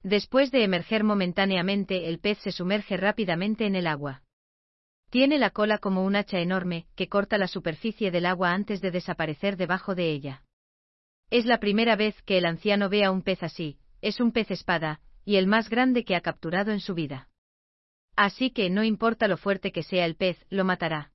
Después 0.02 0.50
de 0.50 0.64
emerger 0.64 1.04
momentáneamente, 1.04 2.08
el 2.08 2.18
pez 2.18 2.38
se 2.38 2.50
sumerge 2.50 2.96
rápidamente 2.96 3.66
en 3.66 3.76
el 3.76 3.86
agua. 3.86 4.22
Tiene 5.10 5.38
la 5.38 5.50
cola 5.50 5.78
como 5.78 6.04
un 6.04 6.16
hacha 6.16 6.40
enorme, 6.40 6.86
que 6.96 7.08
corta 7.08 7.38
la 7.38 7.46
superficie 7.46 8.10
del 8.10 8.26
agua 8.26 8.52
antes 8.52 8.80
de 8.80 8.90
desaparecer 8.90 9.56
debajo 9.56 9.94
de 9.94 10.10
ella. 10.10 10.42
Es 11.30 11.46
la 11.46 11.60
primera 11.60 11.94
vez 11.94 12.20
que 12.22 12.38
el 12.38 12.46
anciano 12.46 12.88
ve 12.88 13.04
a 13.04 13.12
un 13.12 13.22
pez 13.22 13.42
así, 13.42 13.78
es 14.02 14.18
un 14.18 14.32
pez 14.32 14.50
espada, 14.50 15.00
y 15.24 15.36
el 15.36 15.46
más 15.46 15.68
grande 15.68 16.04
que 16.04 16.16
ha 16.16 16.22
capturado 16.22 16.72
en 16.72 16.80
su 16.80 16.94
vida. 16.94 17.27
Así 18.18 18.50
que 18.50 18.68
no 18.68 18.82
importa 18.82 19.28
lo 19.28 19.36
fuerte 19.36 19.70
que 19.70 19.84
sea 19.84 20.04
el 20.04 20.16
pez, 20.16 20.44
lo 20.50 20.64
matará. 20.64 21.12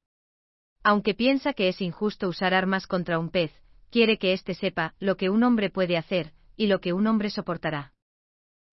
Aunque 0.84 1.14
piensa 1.14 1.52
que 1.52 1.68
es 1.68 1.82
injusto 1.82 2.30
usar 2.30 2.54
armas 2.54 2.88
contra 2.88 3.20
un 3.20 3.30
pez, 3.30 3.52
quiere 3.92 4.18
que 4.18 4.32
éste 4.32 4.54
sepa 4.54 4.96
lo 5.00 5.18
que 5.18 5.30
un 5.30 5.44
hombre 5.44 5.70
puede 5.70 5.98
hacer, 5.98 6.32
y 6.56 6.68
lo 6.68 6.80
que 6.80 6.94
un 6.94 7.06
hombre 7.06 7.30
soportará. 7.30 7.92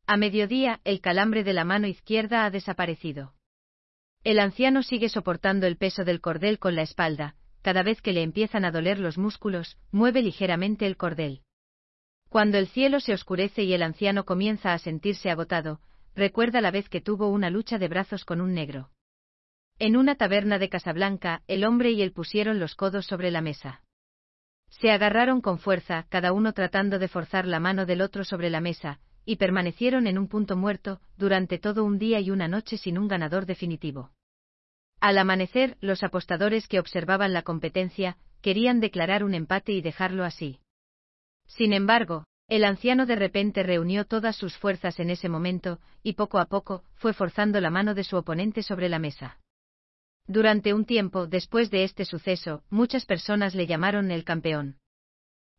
A 0.07 0.17
mediodía, 0.17 0.81
el 0.85 1.01
calambre 1.01 1.43
de 1.43 1.55
la 1.55 1.65
mano 1.65 1.89
izquierda 1.89 2.45
ha 2.45 2.51
desaparecido. 2.51 3.35
El 4.23 4.39
anciano 4.39 4.85
sigue 4.85 5.09
soportando 5.09 5.67
el 5.67 5.77
peso 5.77 6.05
del 6.05 6.21
cordel 6.21 6.61
con 6.61 6.77
la 6.77 6.83
espalda, 6.83 7.35
cada 7.63 7.83
vez 7.83 8.01
que 8.01 8.13
le 8.13 8.23
empiezan 8.23 8.65
a 8.65 8.71
doler 8.71 9.01
los 9.01 9.19
músculos, 9.19 9.77
mueve 9.91 10.23
ligeramente 10.23 10.87
el 10.87 10.97
cordel. 10.97 11.43
Cuando 12.29 12.59
el 12.59 12.69
cielo 12.69 13.01
se 13.01 13.13
oscurece 13.13 13.65
y 13.65 13.73
el 13.73 13.83
anciano 13.83 14.25
comienza 14.25 14.73
a 14.73 14.79
sentirse 14.79 15.31
agotado, 15.31 15.81
recuerda 16.21 16.61
la 16.61 16.71
vez 16.71 16.91
que 16.91 17.01
tuvo 17.01 17.29
una 17.29 17.49
lucha 17.49 17.79
de 17.79 17.89
brazos 17.89 18.27
con 18.27 18.43
un 18.43 18.53
negro. 18.53 18.91
En 19.79 19.97
una 19.97 20.17
taberna 20.17 20.59
de 20.59 20.69
Casablanca, 20.69 21.43
el 21.49 21.65
hombre 21.65 21.93
y 21.93 22.03
él 22.03 22.13
pusieron 22.13 22.61
los 22.61 22.75
codos 22.75 23.07
sobre 23.07 23.31
la 23.31 23.41
mesa. 23.41 23.81
Se 24.69 24.91
agarraron 24.91 25.41
con 25.41 25.59
fuerza, 25.59 26.07
cada 26.11 26.33
uno 26.35 26.53
tratando 26.53 26.99
de 26.99 27.09
forzar 27.09 27.47
la 27.47 27.59
mano 27.59 27.87
del 27.87 28.03
otro 28.03 28.25
sobre 28.25 28.51
la 28.51 28.61
mesa, 28.61 29.01
y 29.25 29.37
permanecieron 29.37 30.07
en 30.07 30.19
un 30.19 30.29
punto 30.29 30.57
muerto, 30.57 31.01
durante 31.17 31.59
todo 31.59 31.85
un 31.85 31.99
día 31.99 32.21
y 32.21 32.31
una 32.31 32.49
noche 32.49 32.77
sin 32.77 32.99
un 32.99 33.09
ganador 33.09 33.47
definitivo. 33.47 34.13
Al 35.01 35.17
amanecer, 35.17 35.79
los 35.81 36.03
apostadores 36.03 36.69
que 36.69 36.81
observaban 36.81 37.33
la 37.33 37.41
competencia, 37.41 38.19
querían 38.43 38.79
declarar 38.81 39.25
un 39.25 39.33
empate 39.33 39.73
y 39.73 39.81
dejarlo 39.81 40.25
así. 40.25 40.61
Sin 41.47 41.73
embargo, 41.73 42.27
el 42.51 42.65
anciano 42.65 43.07
de 43.07 43.15
repente 43.15 43.63
reunió 43.63 44.05
todas 44.05 44.35
sus 44.35 44.57
fuerzas 44.57 44.99
en 44.99 45.09
ese 45.09 45.29
momento, 45.29 45.79
y 46.03 46.15
poco 46.15 46.41
a 46.41 46.47
poco, 46.47 46.83
fue 46.95 47.15
forzando 47.15 47.61
la 47.61 47.71
mano 47.71 47.95
de 47.95 48.03
su 48.03 48.17
oponente 48.17 48.65
sobre 48.65 48.89
la 48.89 48.99
mesa. 48.99 49.39
Durante 50.27 50.75
un 50.75 50.85
tiempo 50.85 51.29
después 51.29 51.71
de 51.71 51.85
este 51.85 52.05
suceso, 52.05 52.65
muchas 52.69 53.07
personas 53.07 53.55
le 53.55 53.69
llamaron 53.69 54.11
el 54.11 54.25
campeón. 54.25 54.79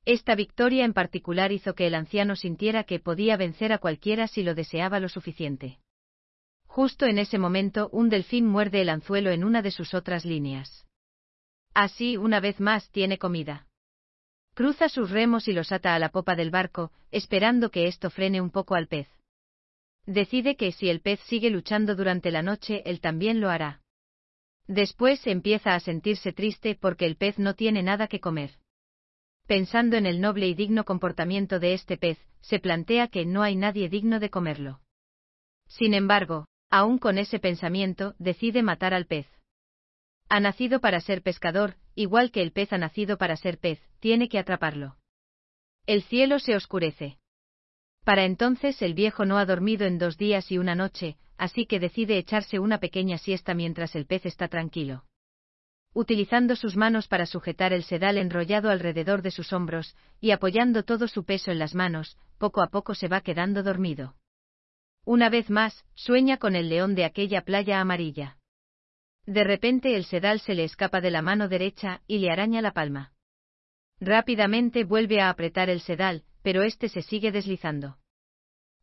Esta 0.04 0.36
victoria 0.36 0.84
en 0.84 0.92
particular 0.92 1.54
hizo 1.54 1.76
que 1.76 1.88
el 1.88 1.96
anciano 1.96 2.36
sintiera 2.36 2.84
que 2.84 3.00
podía 3.00 3.38
vencer 3.38 3.72
a 3.72 3.78
cualquiera 3.78 4.28
si 4.28 4.44
lo 4.44 4.54
deseaba 4.54 5.00
lo 5.00 5.08
suficiente. 5.08 5.80
Justo 6.66 7.06
en 7.06 7.20
ese 7.20 7.38
momento 7.38 7.88
un 7.94 8.10
delfín 8.10 8.46
muerde 8.48 8.82
el 8.82 8.90
anzuelo 8.90 9.30
en 9.32 9.46
una 9.46 9.62
de 9.62 9.72
sus 9.72 9.94
otras 9.94 10.26
líneas. 10.26 10.86
Así, 11.74 12.18
una 12.18 12.42
vez 12.42 12.60
más, 12.60 12.92
tiene 12.92 13.18
comida. 13.18 13.68
Cruza 14.54 14.90
sus 14.90 15.10
remos 15.10 15.48
y 15.48 15.54
los 15.54 15.72
ata 15.72 15.96
a 15.96 16.00
la 16.00 16.10
popa 16.10 16.36
del 16.36 16.52
barco, 16.52 16.92
esperando 17.12 17.72
que 17.72 17.88
esto 17.88 18.10
frene 18.10 18.42
un 18.42 18.50
poco 18.50 18.76
al 18.76 18.88
pez. 18.88 19.08
Decide 20.06 20.56
que 20.56 20.72
si 20.72 20.90
el 20.90 21.00
pez 21.00 21.20
sigue 21.22 21.50
luchando 21.50 21.96
durante 21.96 22.32
la 22.32 22.42
noche, 22.42 22.82
él 22.86 23.00
también 23.00 23.40
lo 23.40 23.50
hará. 23.50 23.82
Después 24.68 25.26
empieza 25.28 25.76
a 25.76 25.80
sentirse 25.80 26.34
triste 26.34 26.76
porque 26.76 27.06
el 27.06 27.16
pez 27.16 27.40
no 27.40 27.56
tiene 27.56 27.84
nada 27.84 28.08
que 28.08 28.20
comer. 28.20 28.52
Pensando 29.48 29.98
en 29.98 30.06
el 30.06 30.22
noble 30.22 30.48
y 30.48 30.54
digno 30.54 30.86
comportamiento 30.86 31.60
de 31.60 31.74
este 31.74 31.98
pez, 31.98 32.20
se 32.42 32.60
plantea 32.60 33.08
que 33.08 33.26
no 33.26 33.44
hay 33.44 33.56
nadie 33.56 33.90
digno 33.90 34.20
de 34.20 34.30
comerlo. 34.30 34.82
Sin 35.68 35.94
embargo, 35.94 36.48
aún 36.70 36.98
con 36.98 37.18
ese 37.18 37.40
pensamiento, 37.40 38.16
decide 38.18 38.64
matar 38.64 38.94
al 38.94 39.06
pez. 39.06 39.28
Ha 40.32 40.40
nacido 40.40 40.80
para 40.80 41.02
ser 41.02 41.24
pescador, 41.24 41.76
igual 41.94 42.32
que 42.32 42.42
el 42.42 42.54
pez 42.54 42.72
ha 42.72 42.78
nacido 42.78 43.18
para 43.18 43.36
ser 43.36 43.58
pez, 43.58 43.82
tiene 44.00 44.30
que 44.30 44.40
atraparlo. 44.40 44.96
El 45.86 46.04
cielo 46.04 46.40
se 46.40 46.56
oscurece. 46.56 47.18
Para 48.06 48.24
entonces 48.24 48.82
el 48.82 48.94
viejo 48.94 49.26
no 49.26 49.38
ha 49.38 49.46
dormido 49.46 49.86
en 49.86 49.98
dos 49.98 50.18
días 50.18 50.50
y 50.50 50.58
una 50.58 50.74
noche, 50.74 51.18
así 51.38 51.66
que 51.66 51.82
decide 51.82 52.18
echarse 52.18 52.60
una 52.60 52.78
pequeña 52.78 53.18
siesta 53.18 53.54
mientras 53.54 53.94
el 53.94 54.06
pez 54.06 54.26
está 54.26 54.48
tranquilo. 54.48 55.04
Utilizando 55.94 56.56
sus 56.56 56.78
manos 56.78 57.10
para 57.10 57.26
sujetar 57.26 57.74
el 57.74 57.84
sedal 57.84 58.18
enrollado 58.18 58.70
alrededor 58.70 59.24
de 59.24 59.32
sus 59.32 59.52
hombros, 59.52 59.98
y 60.22 60.32
apoyando 60.32 60.84
todo 60.84 61.10
su 61.10 61.26
peso 61.26 61.52
en 61.52 61.60
las 61.60 61.76
manos, 61.76 62.18
poco 62.38 62.62
a 62.62 62.68
poco 62.68 62.96
se 62.96 63.10
va 63.10 63.20
quedando 63.20 63.64
dormido. 63.64 64.16
Una 65.04 65.30
vez 65.30 65.50
más, 65.50 65.84
sueña 65.94 66.38
con 66.38 66.56
el 66.56 66.70
león 66.70 66.96
de 66.96 67.04
aquella 67.04 67.42
playa 67.42 67.82
amarilla. 67.82 68.38
De 69.26 69.44
repente 69.44 69.96
el 69.96 70.06
sedal 70.06 70.40
se 70.40 70.56
le 70.56 70.64
escapa 70.64 71.02
de 71.02 71.12
la 71.12 71.22
mano 71.22 71.48
derecha 71.48 72.02
y 72.08 72.20
le 72.20 72.32
araña 72.32 72.62
la 72.62 72.74
palma. 72.74 73.14
Rápidamente 74.00 74.84
vuelve 74.84 75.22
a 75.22 75.30
apretar 75.30 75.70
el 75.70 75.82
sedal, 75.82 76.24
pero 76.42 76.64
este 76.64 76.90
se 76.90 77.02
sigue 77.02 77.32
deslizando. 77.32 77.98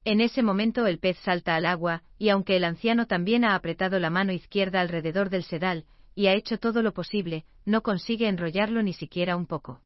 En 0.04 0.20
ese 0.20 0.42
momento 0.42 0.86
el 0.86 1.00
pez 1.00 1.18
salta 1.18 1.56
al 1.56 1.66
agua, 1.66 2.04
y 2.18 2.28
aunque 2.28 2.56
el 2.56 2.64
anciano 2.64 3.06
también 3.06 3.44
ha 3.44 3.54
apretado 3.54 3.98
la 3.98 4.10
mano 4.10 4.32
izquierda 4.32 4.80
alrededor 4.80 5.28
del 5.28 5.42
sedal, 5.42 5.86
y 6.14 6.28
ha 6.28 6.34
hecho 6.34 6.58
todo 6.58 6.82
lo 6.82 6.92
posible, 6.92 7.44
no 7.64 7.82
consigue 7.82 8.28
enrollarlo 8.28 8.82
ni 8.82 8.92
siquiera 8.92 9.36
un 9.36 9.46
poco. 9.46 9.82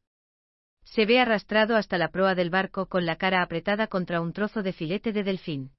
Se 0.83 1.05
ve 1.05 1.19
arrastrado 1.19 1.75
hasta 1.75 1.97
la 1.97 2.09
proa 2.09 2.35
del 2.35 2.49
barco 2.49 2.87
con 2.87 3.05
la 3.05 3.15
cara 3.15 3.41
apretada 3.41 3.87
contra 3.87 4.21
un 4.21 4.33
trozo 4.33 4.61
de 4.61 4.73
filete 4.73 5.13
de 5.13 5.23
delfín. 5.23 5.71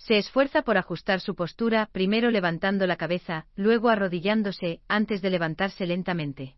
Se 0.00 0.16
esfuerza 0.16 0.62
por 0.62 0.78
ajustar 0.78 1.20
su 1.20 1.34
postura, 1.34 1.90
primero 1.92 2.30
levantando 2.30 2.86
la 2.86 2.96
cabeza, 2.96 3.46
luego 3.54 3.90
arrodillándose, 3.90 4.80
antes 4.88 5.20
de 5.20 5.28
levantarse 5.28 5.86
lentamente. 5.86 6.56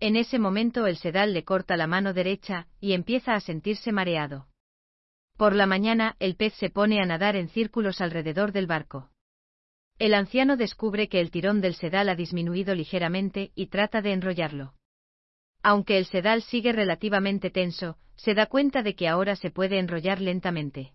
En 0.00 0.16
ese 0.16 0.38
momento 0.38 0.86
el 0.86 0.96
sedal 0.96 1.34
le 1.34 1.44
corta 1.44 1.76
la 1.76 1.86
mano 1.86 2.14
derecha, 2.14 2.66
y 2.80 2.94
empieza 2.94 3.34
a 3.34 3.40
sentirse 3.40 3.92
mareado. 3.92 4.48
Por 5.36 5.54
la 5.54 5.66
mañana, 5.66 6.16
el 6.18 6.34
pez 6.34 6.54
se 6.54 6.70
pone 6.70 6.98
a 6.98 7.04
nadar 7.04 7.36
en 7.36 7.50
círculos 7.50 8.00
alrededor 8.00 8.52
del 8.52 8.66
barco. 8.66 9.10
El 9.98 10.14
anciano 10.14 10.56
descubre 10.56 11.08
que 11.10 11.20
el 11.20 11.30
tirón 11.30 11.60
del 11.60 11.74
sedal 11.74 12.08
ha 12.08 12.16
disminuido 12.16 12.74
ligeramente 12.74 13.52
y 13.54 13.66
trata 13.66 14.00
de 14.00 14.12
enrollarlo. 14.12 14.72
Aunque 15.62 15.98
el 15.98 16.06
sedal 16.06 16.40
sigue 16.40 16.72
relativamente 16.72 17.50
tenso, 17.50 17.98
se 18.16 18.32
da 18.32 18.46
cuenta 18.46 18.82
de 18.82 18.94
que 18.94 19.08
ahora 19.08 19.36
se 19.36 19.50
puede 19.50 19.78
enrollar 19.78 20.22
lentamente. 20.22 20.94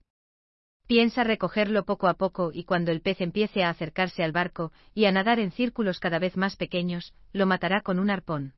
Piensa 0.92 1.24
recogerlo 1.24 1.86
poco 1.86 2.10
a 2.10 2.16
poco 2.16 2.52
y 2.54 2.66
cuando 2.66 2.92
el 2.92 3.00
pez 3.00 3.22
empiece 3.22 3.64
a 3.64 3.70
acercarse 3.70 4.26
al 4.26 4.34
barco 4.34 4.74
y 4.94 5.06
a 5.06 5.14
nadar 5.14 5.40
en 5.40 5.52
círculos 5.52 6.02
cada 6.02 6.20
vez 6.20 6.36
más 6.36 6.58
pequeños, 6.58 7.14
lo 7.32 7.46
matará 7.46 7.80
con 7.80 7.98
un 7.98 8.10
arpón. 8.10 8.56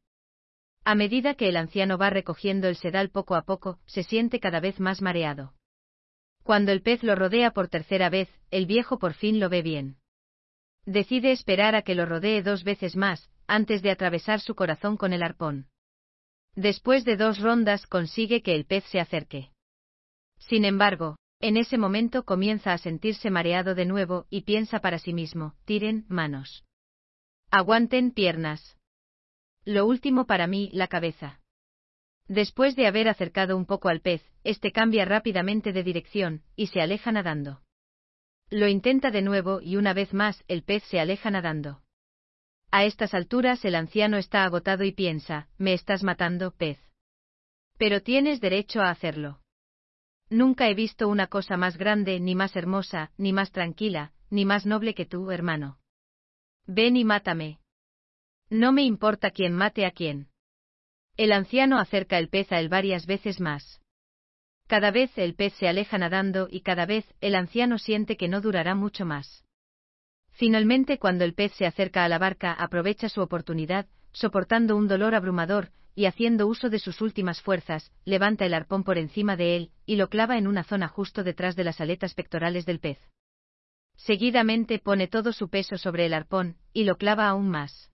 A 0.84 0.96
medida 0.96 1.36
que 1.36 1.48
el 1.48 1.58
anciano 1.58 2.00
va 2.00 2.10
recogiendo 2.10 2.68
el 2.68 2.76
sedal 2.76 3.12
poco 3.12 3.36
a 3.36 3.44
poco, 3.44 3.78
se 3.86 4.02
siente 4.02 4.40
cada 4.40 4.60
vez 4.60 4.80
más 4.80 5.00
mareado. 5.00 5.54
Cuando 6.42 6.72
el 6.72 6.82
pez 6.82 7.04
lo 7.04 7.14
rodea 7.14 7.52
por 7.52 7.68
tercera 7.68 8.10
vez, 8.10 8.30
el 8.50 8.66
viejo 8.66 8.98
por 8.98 9.14
fin 9.14 9.40
lo 9.40 9.48
ve 9.50 9.62
bien. 9.62 9.98
Decide 10.88 11.34
esperar 11.34 11.76
a 11.76 11.84
que 11.84 11.94
lo 11.94 12.08
rodee 12.08 12.42
dos 12.42 12.64
veces 12.64 12.96
más, 12.96 13.30
antes 13.46 13.84
de 13.84 13.92
atravesar 13.92 14.40
su 14.40 14.56
corazón 14.56 14.98
con 14.98 15.14
el 15.14 15.22
arpón. 15.22 15.68
Después 16.56 17.06
de 17.06 17.16
dos 17.16 17.40
rondas 17.40 17.86
consigue 17.86 18.42
que 18.42 18.56
el 18.56 18.66
pez 18.66 18.86
se 18.86 19.00
acerque. 19.00 19.52
Sin 20.40 20.66
embargo, 20.66 21.18
en 21.44 21.58
ese 21.58 21.78
momento 21.78 22.24
comienza 22.24 22.72
a 22.72 22.78
sentirse 22.78 23.30
mareado 23.30 23.76
de 23.76 23.84
nuevo 23.86 24.28
y 24.30 24.44
piensa 24.44 24.80
para 24.80 24.98
sí 24.98 25.14
mismo, 25.14 25.56
tiren 25.66 26.06
manos. 26.08 26.64
Aguanten 27.52 28.12
piernas. 28.12 28.78
Lo 29.66 29.86
último 29.86 30.26
para 30.26 30.48
mí, 30.48 30.70
la 30.72 30.88
cabeza. 30.88 31.42
Después 32.30 32.78
de 32.78 32.88
haber 32.88 33.10
acercado 33.10 33.58
un 33.58 33.66
poco 33.66 33.90
al 33.90 34.00
pez, 34.00 34.24
este 34.46 34.72
cambia 34.72 35.04
rápidamente 35.04 35.74
de 35.74 35.84
dirección, 35.84 36.44
y 36.56 36.68
se 36.68 36.80
aleja 36.80 37.12
nadando. 37.12 37.62
Lo 38.50 38.70
intenta 38.70 39.12
de 39.12 39.22
nuevo 39.22 39.60
y 39.60 39.76
una 39.76 39.94
vez 39.94 40.14
más 40.14 40.46
el 40.48 40.64
pez 40.64 40.84
se 40.84 41.02
aleja 41.02 41.30
nadando. 41.30 41.82
A 42.72 42.86
estas 42.86 43.14
alturas 43.14 43.66
el 43.66 43.76
anciano 43.76 44.16
está 44.16 44.46
agotado 44.46 44.86
y 44.86 44.94
piensa, 44.94 45.50
me 45.58 45.74
estás 45.74 46.04
matando, 46.04 46.52
pez. 46.52 46.80
Pero 47.78 48.02
tienes 48.02 48.40
derecho 48.40 48.80
a 48.80 48.92
hacerlo. 48.92 49.43
Nunca 50.34 50.68
he 50.68 50.74
visto 50.74 51.10
una 51.10 51.28
cosa 51.28 51.58
más 51.58 51.78
grande, 51.78 52.20
ni 52.20 52.34
más 52.34 52.56
hermosa, 52.56 53.12
ni 53.18 53.34
más 53.34 53.52
tranquila, 53.52 54.14
ni 54.32 54.46
más 54.46 54.66
noble 54.66 54.96
que 54.96 55.06
tú, 55.06 55.30
hermano. 55.30 55.78
Ven 56.66 56.98
y 56.98 57.04
mátame. 57.04 57.60
No 58.50 58.72
me 58.72 58.82
importa 58.82 59.30
quién 59.30 59.54
mate 59.54 59.86
a 59.86 59.92
quién. 59.92 60.30
El 61.18 61.34
anciano 61.34 61.78
acerca 61.78 62.18
el 62.18 62.30
pez 62.30 62.52
a 62.52 62.60
él 62.60 62.68
varias 62.68 63.06
veces 63.06 63.40
más. 63.40 63.80
Cada 64.66 64.90
vez 64.90 65.16
el 65.20 65.36
pez 65.36 65.54
se 65.54 65.68
aleja 65.68 66.00
nadando 66.00 66.48
y 66.50 66.62
cada 66.62 66.88
vez 66.88 67.06
el 67.22 67.36
anciano 67.36 67.78
siente 67.78 68.18
que 68.18 68.28
no 68.28 68.42
durará 68.42 68.74
mucho 68.74 69.06
más. 69.06 69.46
Finalmente 70.32 70.98
cuando 70.98 71.26
el 71.26 71.36
pez 71.36 71.54
se 71.54 71.68
acerca 71.68 72.06
a 72.06 72.10
la 72.10 72.18
barca 72.18 72.54
aprovecha 72.54 73.08
su 73.08 73.22
oportunidad, 73.22 73.86
soportando 74.14 74.78
un 74.78 74.88
dolor 74.88 75.14
abrumador, 75.14 75.70
y 75.96 76.06
haciendo 76.06 76.48
uso 76.48 76.70
de 76.70 76.80
sus 76.80 77.02
últimas 77.02 77.42
fuerzas, 77.42 77.92
levanta 78.06 78.46
el 78.46 78.54
arpón 78.54 78.84
por 78.84 78.98
encima 78.98 79.36
de 79.36 79.56
él, 79.56 79.72
y 79.86 79.96
lo 79.96 80.10
clava 80.10 80.38
en 80.38 80.48
una 80.48 80.64
zona 80.64 80.88
justo 80.88 81.24
detrás 81.24 81.56
de 81.56 81.64
las 81.64 81.82
aletas 81.82 82.14
pectorales 82.14 82.66
del 82.66 82.80
pez. 82.80 83.00
Seguidamente 83.96 84.80
pone 84.80 85.08
todo 85.08 85.34
su 85.34 85.50
peso 85.50 85.78
sobre 85.78 86.06
el 86.06 86.14
arpón, 86.14 86.58
y 86.74 86.84
lo 86.84 86.98
clava 86.98 87.28
aún 87.28 87.50
más. 87.50 87.92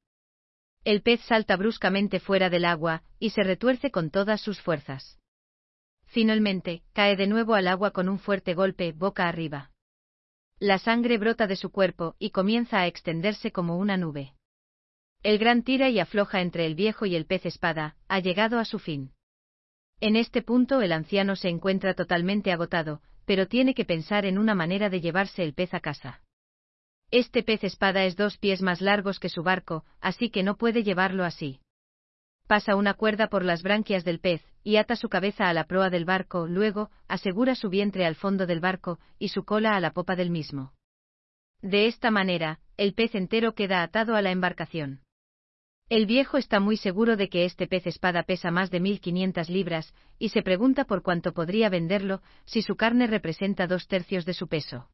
El 0.86 1.02
pez 1.02 1.22
salta 1.22 1.58
bruscamente 1.58 2.20
fuera 2.20 2.50
del 2.50 2.66
agua, 2.66 3.04
y 3.20 3.32
se 3.32 3.44
retuerce 3.44 3.92
con 3.92 4.10
todas 4.10 4.40
sus 4.42 4.62
fuerzas. 4.62 5.20
Finalmente, 6.06 6.84
cae 6.94 7.16
de 7.16 7.28
nuevo 7.28 7.54
al 7.54 7.68
agua 7.68 7.92
con 7.92 8.10
un 8.10 8.18
fuerte 8.18 8.54
golpe, 8.54 8.94
boca 8.94 9.28
arriba. 9.28 9.72
La 10.58 10.80
sangre 10.80 11.18
brota 11.18 11.48
de 11.48 11.56
su 11.56 11.70
cuerpo 11.70 12.16
y 12.18 12.32
comienza 12.32 12.80
a 12.80 12.88
extenderse 12.88 13.52
como 13.52 13.78
una 13.78 13.96
nube. 13.96 14.34
El 15.22 15.38
gran 15.38 15.64
tira 15.64 15.90
y 15.90 16.00
afloja 16.00 16.40
entre 16.40 16.66
el 16.66 16.76
viejo 16.76 17.06
y 17.06 17.16
el 17.16 17.26
pez 17.26 17.46
espada, 17.46 17.98
ha 18.08 18.20
llegado 18.20 18.58
a 18.58 18.64
su 18.64 18.80
fin. 18.80 19.12
En 20.00 20.16
este 20.16 20.42
punto 20.42 20.82
el 20.82 20.94
anciano 20.94 21.36
se 21.36 21.50
encuentra 21.50 21.94
totalmente 21.94 22.54
agotado, 22.54 23.02
pero 23.26 23.48
tiene 23.48 23.74
que 23.74 23.84
pensar 23.84 24.26
en 24.26 24.38
una 24.38 24.56
manera 24.56 24.90
de 24.90 25.02
llevarse 25.02 25.44
el 25.44 25.54
pez 25.54 25.74
a 25.74 25.82
casa. 25.82 26.22
Este 27.12 27.44
pez 27.44 27.66
espada 27.66 28.06
es 28.06 28.16
dos 28.16 28.38
pies 28.38 28.62
más 28.62 28.80
largos 28.80 29.20
que 29.20 29.28
su 29.28 29.44
barco, 29.44 29.84
así 30.00 30.30
que 30.30 30.42
no 30.42 30.56
puede 30.56 30.84
llevarlo 30.84 31.26
así. 31.26 31.60
Pasa 32.48 32.78
una 32.78 32.94
cuerda 32.94 33.28
por 33.28 33.44
las 33.44 33.62
branquias 33.62 34.06
del 34.06 34.20
pez, 34.20 34.42
y 34.64 34.78
ata 34.78 34.96
su 34.96 35.10
cabeza 35.10 35.50
a 35.50 35.54
la 35.54 35.66
proa 35.66 35.90
del 35.90 36.06
barco, 36.06 36.48
luego, 36.48 36.92
asegura 37.10 37.56
su 37.56 37.70
vientre 37.70 38.06
al 38.06 38.16
fondo 38.16 38.46
del 38.46 38.62
barco, 38.62 39.00
y 39.18 39.30
su 39.30 39.44
cola 39.44 39.76
a 39.76 39.82
la 39.82 39.92
popa 39.92 40.16
del 40.16 40.30
mismo. 40.30 40.74
De 41.62 41.88
esta 41.88 42.10
manera, 42.10 42.62
el 42.78 42.94
pez 42.94 43.16
entero 43.16 43.54
queda 43.54 43.84
atado 43.84 44.16
a 44.16 44.22
la 44.22 44.32
embarcación. 44.32 45.02
El 45.90 46.06
viejo 46.06 46.38
está 46.38 46.60
muy 46.60 46.78
seguro 46.78 47.18
de 47.18 47.30
que 47.30 47.46
este 47.46 47.66
pez 47.66 47.88
espada 47.88 48.22
pesa 48.22 48.52
más 48.52 48.70
de 48.70 48.80
1500 48.80 49.50
libras, 49.50 49.92
y 50.20 50.30
se 50.30 50.44
pregunta 50.44 50.86
por 50.86 51.02
cuánto 51.02 51.34
podría 51.34 51.68
venderlo, 51.70 52.22
si 52.46 52.62
su 52.62 52.76
carne 52.76 53.08
representa 53.08 53.66
dos 53.66 53.88
tercios 53.88 54.24
de 54.24 54.36
su 54.36 54.48
peso. 54.48 54.92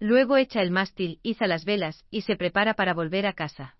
Luego 0.00 0.36
echa 0.36 0.62
el 0.62 0.72
mástil, 0.72 1.20
iza 1.22 1.46
las 1.46 1.64
velas, 1.64 2.04
y 2.10 2.22
se 2.22 2.34
prepara 2.34 2.74
para 2.74 2.92
volver 2.92 3.24
a 3.24 3.34
casa. 3.34 3.76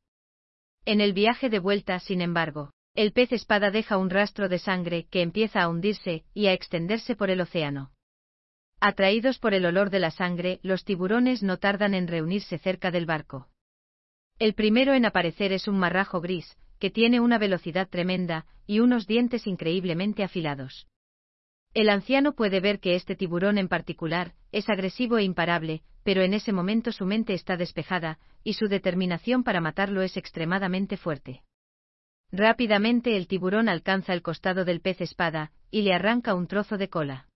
En 0.84 1.00
el 1.00 1.14
viaje 1.14 1.48
de 1.48 1.58
vuelta, 1.58 1.98
sin 1.98 2.20
embargo, 2.20 2.70
el 2.94 3.12
pez 3.12 3.32
espada 3.32 3.72
deja 3.72 3.98
un 3.98 4.08
rastro 4.08 4.48
de 4.48 4.60
sangre 4.60 5.08
que 5.10 5.22
empieza 5.22 5.62
a 5.62 5.68
hundirse 5.68 6.24
y 6.32 6.46
a 6.46 6.52
extenderse 6.52 7.16
por 7.16 7.30
el 7.30 7.40
océano. 7.40 7.90
Atraídos 8.78 9.40
por 9.40 9.52
el 9.52 9.66
olor 9.66 9.90
de 9.90 9.98
la 9.98 10.12
sangre, 10.12 10.60
los 10.62 10.84
tiburones 10.84 11.42
no 11.42 11.56
tardan 11.56 11.92
en 11.92 12.06
reunirse 12.06 12.56
cerca 12.58 12.92
del 12.92 13.04
barco. 13.04 13.49
El 14.40 14.54
primero 14.54 14.94
en 14.94 15.04
aparecer 15.04 15.52
es 15.52 15.68
un 15.68 15.78
marrajo 15.78 16.22
gris, 16.22 16.56
que 16.78 16.90
tiene 16.90 17.20
una 17.20 17.36
velocidad 17.36 17.90
tremenda 17.90 18.46
y 18.66 18.80
unos 18.80 19.06
dientes 19.06 19.46
increíblemente 19.46 20.24
afilados. 20.24 20.88
El 21.74 21.90
anciano 21.90 22.32
puede 22.32 22.60
ver 22.60 22.80
que 22.80 22.94
este 22.94 23.14
tiburón 23.14 23.58
en 23.58 23.68
particular 23.68 24.32
es 24.50 24.70
agresivo 24.70 25.18
e 25.18 25.24
imparable, 25.24 25.82
pero 26.04 26.22
en 26.22 26.32
ese 26.32 26.54
momento 26.54 26.90
su 26.90 27.04
mente 27.04 27.34
está 27.34 27.58
despejada, 27.58 28.18
y 28.42 28.54
su 28.54 28.66
determinación 28.68 29.44
para 29.44 29.60
matarlo 29.60 30.00
es 30.00 30.16
extremadamente 30.16 30.96
fuerte. 30.96 31.42
Rápidamente 32.32 33.18
el 33.18 33.26
tiburón 33.26 33.68
alcanza 33.68 34.14
el 34.14 34.22
costado 34.22 34.64
del 34.64 34.80
pez 34.80 35.02
espada, 35.02 35.52
y 35.70 35.82
le 35.82 35.92
arranca 35.92 36.34
un 36.34 36.46
trozo 36.46 36.78
de 36.78 36.88
cola. 36.88 37.28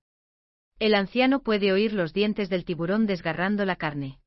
El 0.78 0.94
anciano 0.94 1.42
puede 1.42 1.70
oír 1.70 1.92
los 1.92 2.14
dientes 2.14 2.48
del 2.48 2.64
tiburón 2.64 3.04
desgarrando 3.04 3.66
la 3.66 3.76
carne. 3.76 4.20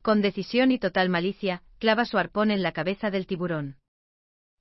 Con 0.00 0.22
decisión 0.22 0.72
y 0.72 0.78
total 0.78 1.10
malicia, 1.10 1.62
clava 1.80 2.04
su 2.04 2.18
arpón 2.18 2.50
en 2.50 2.62
la 2.62 2.72
cabeza 2.72 3.10
del 3.10 3.26
tiburón. 3.26 3.78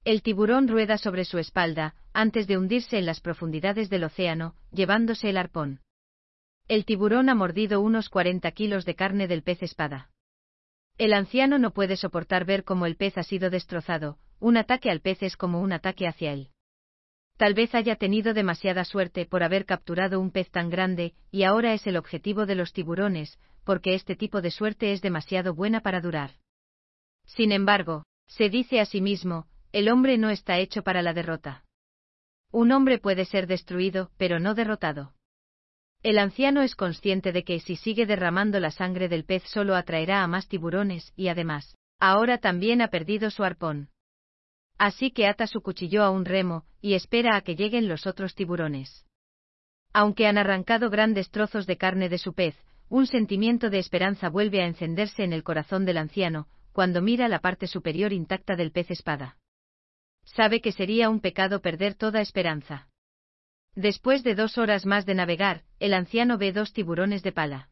El 0.05 0.23
tiburón 0.23 0.69
rueda 0.69 0.97
sobre 0.97 1.25
su 1.25 1.37
espalda, 1.37 1.93
antes 2.13 2.47
de 2.47 2.57
hundirse 2.57 2.97
en 2.97 3.05
las 3.05 3.19
profundidades 3.19 3.89
del 3.89 4.05
océano, 4.05 4.55
llevándose 4.71 5.29
el 5.29 5.37
arpón. 5.37 5.81
El 6.69 6.85
tiburón 6.85 7.27
ha 7.27 7.35
mordido 7.35 7.81
unos 7.81 8.07
40 8.07 8.49
kilos 8.53 8.85
de 8.85 8.95
carne 8.95 9.27
del 9.27 9.43
pez 9.43 9.61
espada. 9.61 10.09
El 10.97 11.13
anciano 11.13 11.59
no 11.59 11.71
puede 11.71 11.97
soportar 11.97 12.45
ver 12.45 12.63
cómo 12.63 12.85
el 12.85 12.95
pez 12.95 13.17
ha 13.17 13.23
sido 13.23 13.49
destrozado, 13.49 14.17
un 14.39 14.55
ataque 14.55 14.89
al 14.89 15.01
pez 15.01 15.21
es 15.21 15.35
como 15.35 15.59
un 15.59 15.73
ataque 15.73 16.07
hacia 16.07 16.31
él. 16.31 16.49
Tal 17.35 17.53
vez 17.53 17.75
haya 17.75 17.97
tenido 17.97 18.33
demasiada 18.33 18.85
suerte 18.85 19.25
por 19.25 19.43
haber 19.43 19.65
capturado 19.65 20.21
un 20.21 20.31
pez 20.31 20.49
tan 20.51 20.69
grande, 20.69 21.15
y 21.31 21.43
ahora 21.43 21.73
es 21.73 21.85
el 21.85 21.97
objetivo 21.97 22.45
de 22.45 22.55
los 22.55 22.71
tiburones, 22.71 23.39
porque 23.65 23.93
este 23.93 24.15
tipo 24.15 24.41
de 24.41 24.51
suerte 24.51 24.93
es 24.93 25.01
demasiado 25.01 25.53
buena 25.53 25.81
para 25.81 25.99
durar. 25.99 26.31
Sin 27.35 27.51
embargo, 27.51 28.05
se 28.27 28.49
dice 28.49 28.79
a 28.79 28.85
sí 28.85 29.01
mismo, 29.01 29.47
el 29.71 29.89
hombre 29.89 30.17
no 30.17 30.29
está 30.29 30.57
hecho 30.57 30.83
para 30.83 31.03
la 31.03 31.13
derrota. 31.13 31.63
Un 32.51 32.71
hombre 32.71 32.97
puede 32.97 33.25
ser 33.25 33.45
destruido, 33.45 34.09
pero 34.17 34.39
no 34.39 34.55
derrotado. 34.55 35.13
El 36.01 36.17
anciano 36.17 36.63
es 36.63 36.75
consciente 36.75 37.31
de 37.31 37.43
que 37.43 37.59
si 37.59 37.75
sigue 37.75 38.05
derramando 38.07 38.59
la 38.59 38.71
sangre 38.71 39.09
del 39.09 39.25
pez 39.25 39.43
solo 39.43 39.75
atraerá 39.75 40.23
a 40.23 40.27
más 40.27 40.47
tiburones 40.47 41.13
y 41.15 41.27
además, 41.27 41.75
ahora 41.99 42.39
también 42.39 42.81
ha 42.81 42.87
perdido 42.87 43.29
su 43.29 43.43
arpón. 43.43 43.89
Así 44.79 45.11
que 45.11 45.27
ata 45.27 45.45
su 45.45 45.61
cuchillo 45.61 46.03
a 46.03 46.09
un 46.09 46.25
remo 46.25 46.65
y 46.81 46.93
espera 46.95 47.35
a 47.35 47.41
que 47.41 47.55
lleguen 47.55 47.87
los 47.87 48.07
otros 48.07 48.33
tiburones. 48.33 49.05
Aunque 49.93 50.25
han 50.25 50.37
arrancado 50.37 50.89
grandes 50.89 51.29
trozos 51.29 51.67
de 51.67 51.77
carne 51.77 52.09
de 52.09 52.17
su 52.17 52.33
pez, 52.33 52.55
un 52.87 53.05
sentimiento 53.05 53.69
de 53.69 53.77
esperanza 53.77 54.29
vuelve 54.29 54.63
a 54.63 54.65
encenderse 54.65 55.23
en 55.23 55.33
el 55.33 55.43
corazón 55.43 55.85
del 55.85 55.97
anciano, 55.97 56.47
cuando 56.79 57.01
mira 57.01 57.27
la 57.27 57.39
parte 57.39 57.67
superior 57.67 58.13
intacta 58.13 58.55
del 58.55 58.71
pez 58.71 58.89
espada. 58.89 59.35
Sabe 60.23 60.61
que 60.61 60.71
sería 60.71 61.09
un 61.09 61.19
pecado 61.19 61.61
perder 61.61 61.93
toda 61.93 62.21
esperanza. 62.21 62.87
Después 63.75 64.23
de 64.23 64.33
dos 64.33 64.57
horas 64.57 64.85
más 64.85 65.05
de 65.05 65.13
navegar, 65.13 65.65
el 65.79 65.93
anciano 65.93 66.37
ve 66.37 66.53
dos 66.53 66.71
tiburones 66.71 67.21
de 67.21 67.33
pala. 67.33 67.69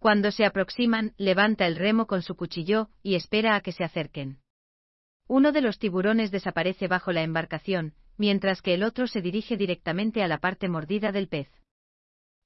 Cuando 0.00 0.32
se 0.32 0.44
aproximan, 0.44 1.14
levanta 1.16 1.66
el 1.66 1.76
remo 1.76 2.06
con 2.06 2.20
su 2.20 2.36
cuchillo 2.36 2.90
y 3.02 3.14
espera 3.14 3.56
a 3.56 3.62
que 3.62 3.72
se 3.72 3.84
acerquen. 3.84 4.40
Uno 5.26 5.50
de 5.50 5.62
los 5.62 5.78
tiburones 5.78 6.30
desaparece 6.30 6.88
bajo 6.88 7.12
la 7.12 7.22
embarcación, 7.22 7.94
mientras 8.18 8.60
que 8.60 8.74
el 8.74 8.82
otro 8.82 9.06
se 9.06 9.22
dirige 9.22 9.56
directamente 9.56 10.22
a 10.22 10.28
la 10.28 10.36
parte 10.36 10.68
mordida 10.68 11.10
del 11.10 11.28
pez. 11.28 11.48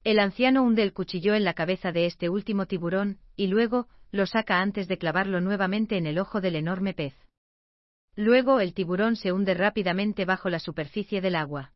El 0.05 0.19
anciano 0.19 0.61
hunde 0.61 0.83
el 0.83 0.93
cuchillo 0.93 1.33
en 1.33 1.43
la 1.43 1.55
cabeza 1.55 1.91
de 1.91 2.05
este 2.05 2.29
último 2.29 2.67
tiburón, 2.67 3.17
y 3.35 3.47
luego, 3.47 3.87
lo 4.11 4.27
saca 4.27 4.61
antes 4.61 4.87
de 4.87 4.99
clavarlo 4.99 5.41
nuevamente 5.41 5.97
en 5.97 6.05
el 6.05 6.19
ojo 6.19 6.41
del 6.41 6.55
enorme 6.57 6.93
pez. 6.93 7.15
Luego 8.15 8.59
el 8.59 8.75
tiburón 8.75 9.15
se 9.15 9.31
hunde 9.31 9.55
rápidamente 9.55 10.23
bajo 10.23 10.51
la 10.51 10.59
superficie 10.59 11.21
del 11.21 11.35
agua. 11.35 11.73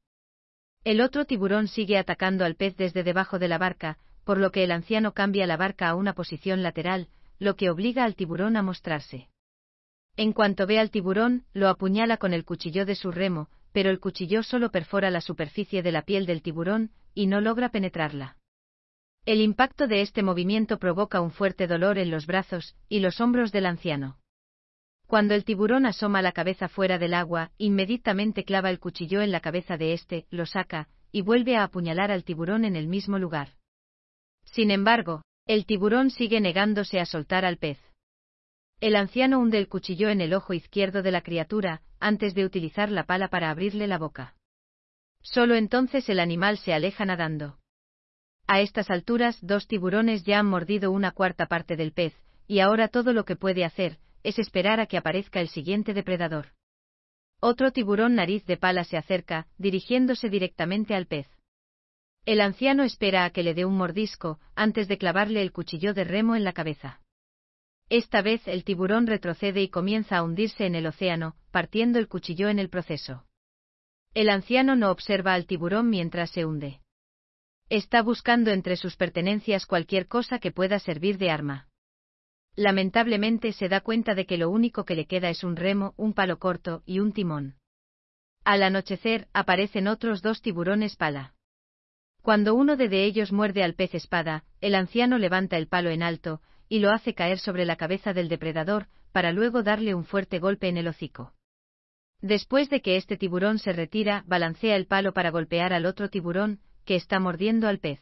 El 0.83 1.01
otro 1.01 1.25
tiburón 1.25 1.67
sigue 1.67 1.97
atacando 1.97 2.45
al 2.45 2.53
pez 2.53 2.77
desde 2.77 3.03
debajo 3.03 3.39
de 3.39 3.47
la 3.47 3.57
barca, 3.57 3.97
por 4.25 4.37
lo 4.37 4.51
que 4.51 4.63
el 4.63 4.71
anciano 4.73 5.15
cambia 5.15 5.47
la 5.47 5.57
barca 5.57 5.89
a 5.89 5.95
una 5.95 6.13
posición 6.13 6.61
lateral, 6.61 7.07
lo 7.39 7.55
que 7.55 7.71
obliga 7.71 8.03
al 8.03 8.15
tiburón 8.15 8.57
a 8.57 8.61
mostrarse. 8.61 9.27
En 10.17 10.33
cuanto 10.33 10.67
ve 10.67 10.77
al 10.77 10.91
tiburón, 10.91 11.45
lo 11.53 11.67
apuñala 11.67 12.17
con 12.17 12.33
el 12.33 12.45
cuchillo 12.45 12.85
de 12.85 12.93
su 12.93 13.11
remo, 13.11 13.49
pero 13.71 13.89
el 13.89 13.99
cuchillo 13.99 14.43
solo 14.43 14.69
perfora 14.69 15.09
la 15.09 15.21
superficie 15.21 15.81
de 15.81 15.91
la 15.91 16.03
piel 16.03 16.27
del 16.27 16.43
tiburón, 16.43 16.91
y 17.13 17.27
no 17.27 17.41
logra 17.41 17.69
penetrarla. 17.69 18.37
El 19.25 19.41
impacto 19.41 19.87
de 19.87 20.01
este 20.01 20.23
movimiento 20.23 20.79
provoca 20.79 21.21
un 21.21 21.31
fuerte 21.31 21.67
dolor 21.67 21.97
en 21.97 22.09
los 22.09 22.25
brazos 22.25 22.75
y 22.87 22.99
los 22.99 23.21
hombros 23.21 23.51
del 23.51 23.65
anciano. 23.65 24.17
Cuando 25.07 25.33
el 25.33 25.43
tiburón 25.43 25.85
asoma 25.85 26.21
la 26.21 26.31
cabeza 26.31 26.67
fuera 26.67 26.97
del 26.99 27.13
agua, 27.13 27.51
inmediatamente 27.57 28.43
clava 28.43 28.69
el 28.69 28.79
cuchillo 28.79 29.21
en 29.21 29.31
la 29.31 29.39
cabeza 29.39 29.75
de 29.75 29.93
éste, 29.93 30.27
lo 30.29 30.45
saca, 30.45 30.87
y 31.11 31.21
vuelve 31.21 31.55
a 31.57 31.63
apuñalar 31.63 32.11
al 32.11 32.23
tiburón 32.23 32.63
en 32.63 32.75
el 32.75 32.87
mismo 32.87 33.17
lugar. 33.17 33.49
Sin 34.45 34.71
embargo, 34.71 35.23
el 35.45 35.65
tiburón 35.65 36.11
sigue 36.11 36.39
negándose 36.41 36.99
a 36.99 37.05
soltar 37.05 37.43
al 37.43 37.57
pez. 37.57 37.79
El 38.79 38.95
anciano 38.95 39.39
hunde 39.39 39.57
el 39.57 39.67
cuchillo 39.67 40.09
en 40.09 40.21
el 40.21 40.33
ojo 40.33 40.53
izquierdo 40.53 41.01
de 41.01 41.11
la 41.11 41.21
criatura, 41.21 41.81
antes 41.99 42.33
de 42.33 42.45
utilizar 42.45 42.91
la 42.91 43.03
pala 43.03 43.27
para 43.29 43.49
abrirle 43.49 43.87
la 43.87 43.97
boca. 43.97 44.35
Solo 45.21 45.55
entonces 45.55 46.09
el 46.09 46.19
animal 46.19 46.57
se 46.57 46.73
aleja 46.73 47.05
nadando. 47.05 47.59
A 48.47 48.61
estas 48.61 48.89
alturas, 48.89 49.37
dos 49.41 49.67
tiburones 49.67 50.23
ya 50.23 50.39
han 50.39 50.47
mordido 50.47 50.91
una 50.91 51.11
cuarta 51.11 51.45
parte 51.45 51.75
del 51.75 51.91
pez, 51.91 52.15
y 52.47 52.61
ahora 52.61 52.87
todo 52.87 53.13
lo 53.13 53.25
que 53.25 53.35
puede 53.35 53.63
hacer, 53.63 53.99
es 54.23 54.39
esperar 54.39 54.79
a 54.79 54.87
que 54.87 54.97
aparezca 54.97 55.39
el 55.39 55.49
siguiente 55.49 55.93
depredador. 55.93 56.47
Otro 57.39 57.71
tiburón 57.71 58.15
nariz 58.15 58.45
de 58.45 58.57
pala 58.57 58.83
se 58.83 58.97
acerca, 58.97 59.47
dirigiéndose 59.57 60.29
directamente 60.29 60.95
al 60.95 61.05
pez. 61.05 61.27
El 62.25 62.41
anciano 62.41 62.83
espera 62.83 63.23
a 63.23 63.29
que 63.29 63.43
le 63.43 63.53
dé 63.53 63.65
un 63.65 63.77
mordisco, 63.77 64.39
antes 64.55 64.87
de 64.87 64.97
clavarle 64.97 65.41
el 65.41 65.51
cuchillo 65.51 65.93
de 65.93 66.03
remo 66.03 66.35
en 66.35 66.43
la 66.43 66.53
cabeza. 66.53 67.01
Esta 67.89 68.21
vez 68.21 68.47
el 68.47 68.63
tiburón 68.63 69.07
retrocede 69.07 69.61
y 69.61 69.69
comienza 69.69 70.17
a 70.17 70.23
hundirse 70.23 70.65
en 70.65 70.75
el 70.75 70.85
océano, 70.85 71.35
partiendo 71.51 71.97
el 71.97 72.07
cuchillo 72.07 72.49
en 72.49 72.59
el 72.59 72.69
proceso. 72.69 73.25
El 74.13 74.29
anciano 74.29 74.75
no 74.75 74.91
observa 74.91 75.33
al 75.33 75.45
tiburón 75.45 75.89
mientras 75.89 76.31
se 76.31 76.45
hunde. 76.45 76.81
Está 77.69 78.01
buscando 78.01 78.51
entre 78.51 78.75
sus 78.75 78.95
pertenencias 78.95 79.67
cualquier 79.67 80.07
cosa 80.07 80.39
que 80.39 80.51
pueda 80.51 80.79
servir 80.79 81.17
de 81.19 81.29
arma. 81.29 81.67
Lamentablemente 82.55 83.53
se 83.53 83.69
da 83.69 83.81
cuenta 83.81 84.15
de 84.15 84.25
que 84.25 84.37
lo 84.37 84.49
único 84.49 84.83
que 84.83 84.95
le 84.95 85.05
queda 85.05 85.29
es 85.29 85.43
un 85.43 85.55
remo, 85.55 85.93
un 85.95 86.13
palo 86.13 86.39
corto 86.39 86.81
y 86.85 86.99
un 86.99 87.13
timón. 87.13 87.55
Al 88.43 88.63
anochecer, 88.63 89.27
aparecen 89.33 89.87
otros 89.87 90.21
dos 90.23 90.41
tiburones 90.41 90.95
pala. 90.95 91.35
Cuando 92.21 92.55
uno 92.55 92.75
de, 92.75 93.05
ellos 93.05 93.31
muerde 93.31 93.63
al 93.63 93.75
pez 93.75 93.93
espada, 93.93 94.43
el 94.59 94.75
anciano 94.75 95.17
levanta 95.19 95.57
el 95.57 95.67
palo 95.67 95.89
en 95.89 96.01
alto, 96.01 96.41
y 96.67 96.79
lo 96.79 96.89
hace 96.91 97.13
caer 97.13 97.39
sobre 97.39 97.65
la 97.65 97.75
cabeza 97.75 98.13
del 98.13 98.27
depredador, 98.27 98.87
para 99.11 99.31
luego 99.31 99.63
darle 99.63 99.93
un 99.93 100.03
fuerte 100.03 100.39
golpe 100.39 100.67
en 100.67 100.77
el 100.77 100.87
hocico. 100.87 101.33
Después 102.21 102.69
de 102.69 102.81
que 102.81 102.97
este 102.97 103.17
tiburón 103.17 103.59
se 103.59 103.71
retira, 103.71 104.23
balancea 104.27 104.75
el 104.75 104.87
palo 104.87 105.13
para 105.13 105.31
golpear 105.31 105.71
al 105.73 105.85
otro 105.85 106.09
tiburón, 106.09 106.59
que 106.85 106.95
está 106.95 107.19
mordiendo 107.19 107.67
al 107.67 107.79
pez. 107.79 108.01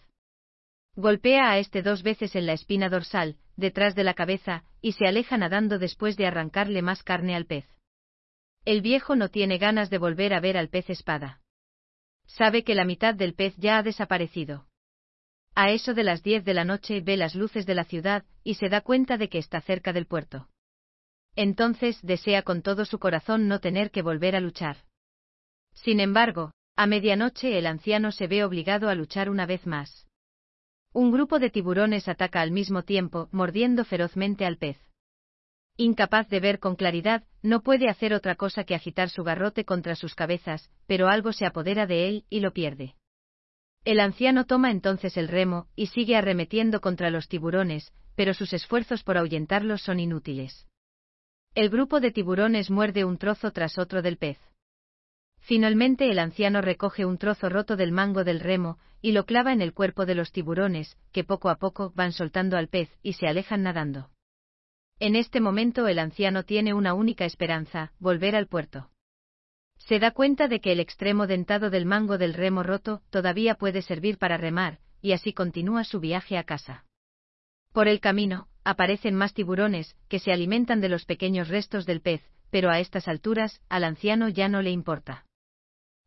Golpea 0.96 1.52
a 1.52 1.60
este 1.60 1.84
dos 1.84 2.02
veces 2.02 2.36
en 2.36 2.48
la 2.48 2.54
espina 2.54 2.90
dorsal, 2.90 3.38
detrás 3.56 3.94
de 3.94 4.04
la 4.04 4.16
cabeza, 4.16 4.64
y 4.82 4.94
se 4.94 5.06
aleja 5.06 5.38
nadando 5.38 5.78
después 5.78 6.18
de 6.18 6.26
arrancarle 6.26 6.82
más 6.82 7.04
carne 7.04 7.36
al 7.36 7.46
pez. 7.46 7.68
El 8.66 8.82
viejo 8.82 9.16
no 9.16 9.30
tiene 9.30 9.60
ganas 9.60 9.92
de 9.92 10.00
volver 10.00 10.34
a 10.34 10.40
ver 10.40 10.58
al 10.58 10.70
pez 10.70 10.90
espada. 10.90 11.42
Sabe 12.26 12.64
que 12.64 12.76
la 12.76 12.86
mitad 12.86 13.14
del 13.14 13.36
pez 13.36 13.56
ya 13.58 13.78
ha 13.78 13.84
desaparecido. 13.84 14.66
A 15.54 15.72
eso 15.72 15.94
de 15.94 16.04
las 16.04 16.24
diez 16.24 16.44
de 16.44 16.54
la 16.54 16.66
noche 16.66 17.02
ve 17.02 17.18
las 17.18 17.36
luces 17.36 17.66
de 17.66 17.76
la 17.76 17.84
ciudad, 17.84 18.26
y 18.44 18.56
se 18.56 18.70
da 18.70 18.82
cuenta 18.82 19.18
de 19.18 19.30
que 19.30 19.38
está 19.38 19.62
cerca 19.62 19.94
del 19.94 20.08
puerto. 20.08 20.50
Entonces 21.38 22.00
desea 22.02 22.42
con 22.42 22.64
todo 22.64 22.84
su 22.84 22.98
corazón 22.98 23.48
no 23.48 23.60
tener 23.60 23.92
que 23.92 24.02
volver 24.02 24.36
a 24.36 24.40
luchar. 24.40 24.78
Sin 25.76 26.00
embargo, 26.00 26.52
a 26.76 26.88
medianoche 26.88 27.60
el 27.60 27.68
anciano 27.68 28.12
se 28.12 28.26
ve 28.26 28.44
obligado 28.44 28.90
a 28.90 28.96
luchar 28.96 29.30
una 29.30 29.46
vez 29.46 29.68
más. 29.68 30.08
Un 30.94 31.12
grupo 31.12 31.38
de 31.38 31.52
tiburones 31.52 32.08
ataca 32.08 32.42
al 32.42 32.50
mismo 32.50 32.82
tiempo, 32.82 33.30
mordiendo 33.32 33.86
ferozmente 33.86 34.48
al 34.48 34.58
pez. 34.58 34.80
Incapaz 35.78 36.28
de 36.30 36.40
ver 36.40 36.58
con 36.58 36.76
claridad, 36.76 37.24
no 37.44 37.62
puede 37.62 37.88
hacer 37.88 38.16
otra 38.16 38.34
cosa 38.34 38.64
que 38.64 38.74
agitar 38.74 39.12
su 39.12 39.24
garrote 39.24 39.64
contra 39.64 39.96
sus 39.96 40.16
cabezas, 40.16 40.72
pero 40.88 41.08
algo 41.08 41.34
se 41.34 41.46
apodera 41.46 41.86
de 41.86 42.08
él 42.08 42.26
y 42.32 42.40
lo 42.40 42.52
pierde. 42.52 42.96
El 43.86 44.00
anciano 44.00 44.48
toma 44.48 44.72
entonces 44.72 45.18
el 45.18 45.28
remo, 45.28 45.68
y 45.76 45.86
sigue 45.88 46.16
arremetiendo 46.16 46.82
contra 46.82 47.12
los 47.12 47.28
tiburones, 47.28 47.94
pero 48.16 48.34
sus 48.34 48.54
esfuerzos 48.54 49.04
por 49.04 49.20
ahuyentarlos 49.20 49.84
son 49.84 50.00
inútiles. 50.00 50.66
El 51.58 51.72
grupo 51.72 52.00
de 52.00 52.12
tiburones 52.12 52.70
muerde 52.70 53.04
un 53.04 53.18
trozo 53.18 53.50
tras 53.50 53.80
otro 53.80 54.04
del 54.04 54.18
pez. 54.18 54.38
Finalmente 55.40 56.12
el 56.12 56.20
anciano 56.20 56.62
recoge 56.62 57.04
un 57.04 57.18
trozo 57.18 57.50
roto 57.50 57.76
del 57.76 57.92
mango 57.92 58.24
del 58.24 58.42
remo, 58.42 58.78
y 59.02 59.12
lo 59.12 59.26
clava 59.26 59.54
en 59.54 59.64
el 59.64 59.74
cuerpo 59.74 60.06
de 60.06 60.14
los 60.14 60.32
tiburones, 60.32 61.00
que 61.12 61.24
poco 61.24 61.50
a 61.50 61.56
poco 61.56 61.92
van 61.96 62.12
soltando 62.12 62.58
al 62.58 62.68
pez 62.68 62.96
y 63.02 63.14
se 63.14 63.28
alejan 63.28 63.64
nadando. 63.64 64.12
En 65.00 65.16
este 65.16 65.42
momento 65.42 65.88
el 65.88 65.98
anciano 65.98 66.44
tiene 66.44 66.76
una 66.76 66.94
única 66.94 67.26
esperanza, 67.26 67.92
volver 67.98 68.36
al 68.36 68.46
puerto. 68.46 68.92
Se 69.80 69.98
da 69.98 70.12
cuenta 70.12 70.48
de 70.48 70.60
que 70.60 70.74
el 70.74 70.80
extremo 70.80 71.26
dentado 71.26 71.72
del 71.72 71.88
mango 71.88 72.20
del 72.20 72.36
remo 72.36 72.62
roto 72.62 73.02
todavía 73.10 73.56
puede 73.56 73.82
servir 73.82 74.20
para 74.20 74.38
remar, 74.38 74.78
y 75.02 75.14
así 75.14 75.34
continúa 75.34 75.86
su 75.86 76.00
viaje 76.00 76.38
a 76.38 76.44
casa. 76.44 76.86
Por 77.74 77.88
el 77.88 78.00
camino, 78.00 78.48
aparecen 78.68 79.16
más 79.16 79.34
tiburones, 79.34 79.96
que 80.10 80.20
se 80.20 80.34
alimentan 80.34 80.82
de 80.82 80.90
los 80.90 81.06
pequeños 81.06 81.48
restos 81.48 81.86
del 81.86 82.02
pez, 82.02 82.22
pero 82.50 82.70
a 82.70 82.80
estas 82.80 83.08
alturas, 83.08 83.62
al 83.70 83.86
anciano 83.86 84.28
ya 84.28 84.50
no 84.50 84.62
le 84.62 84.72
importa. 84.72 85.26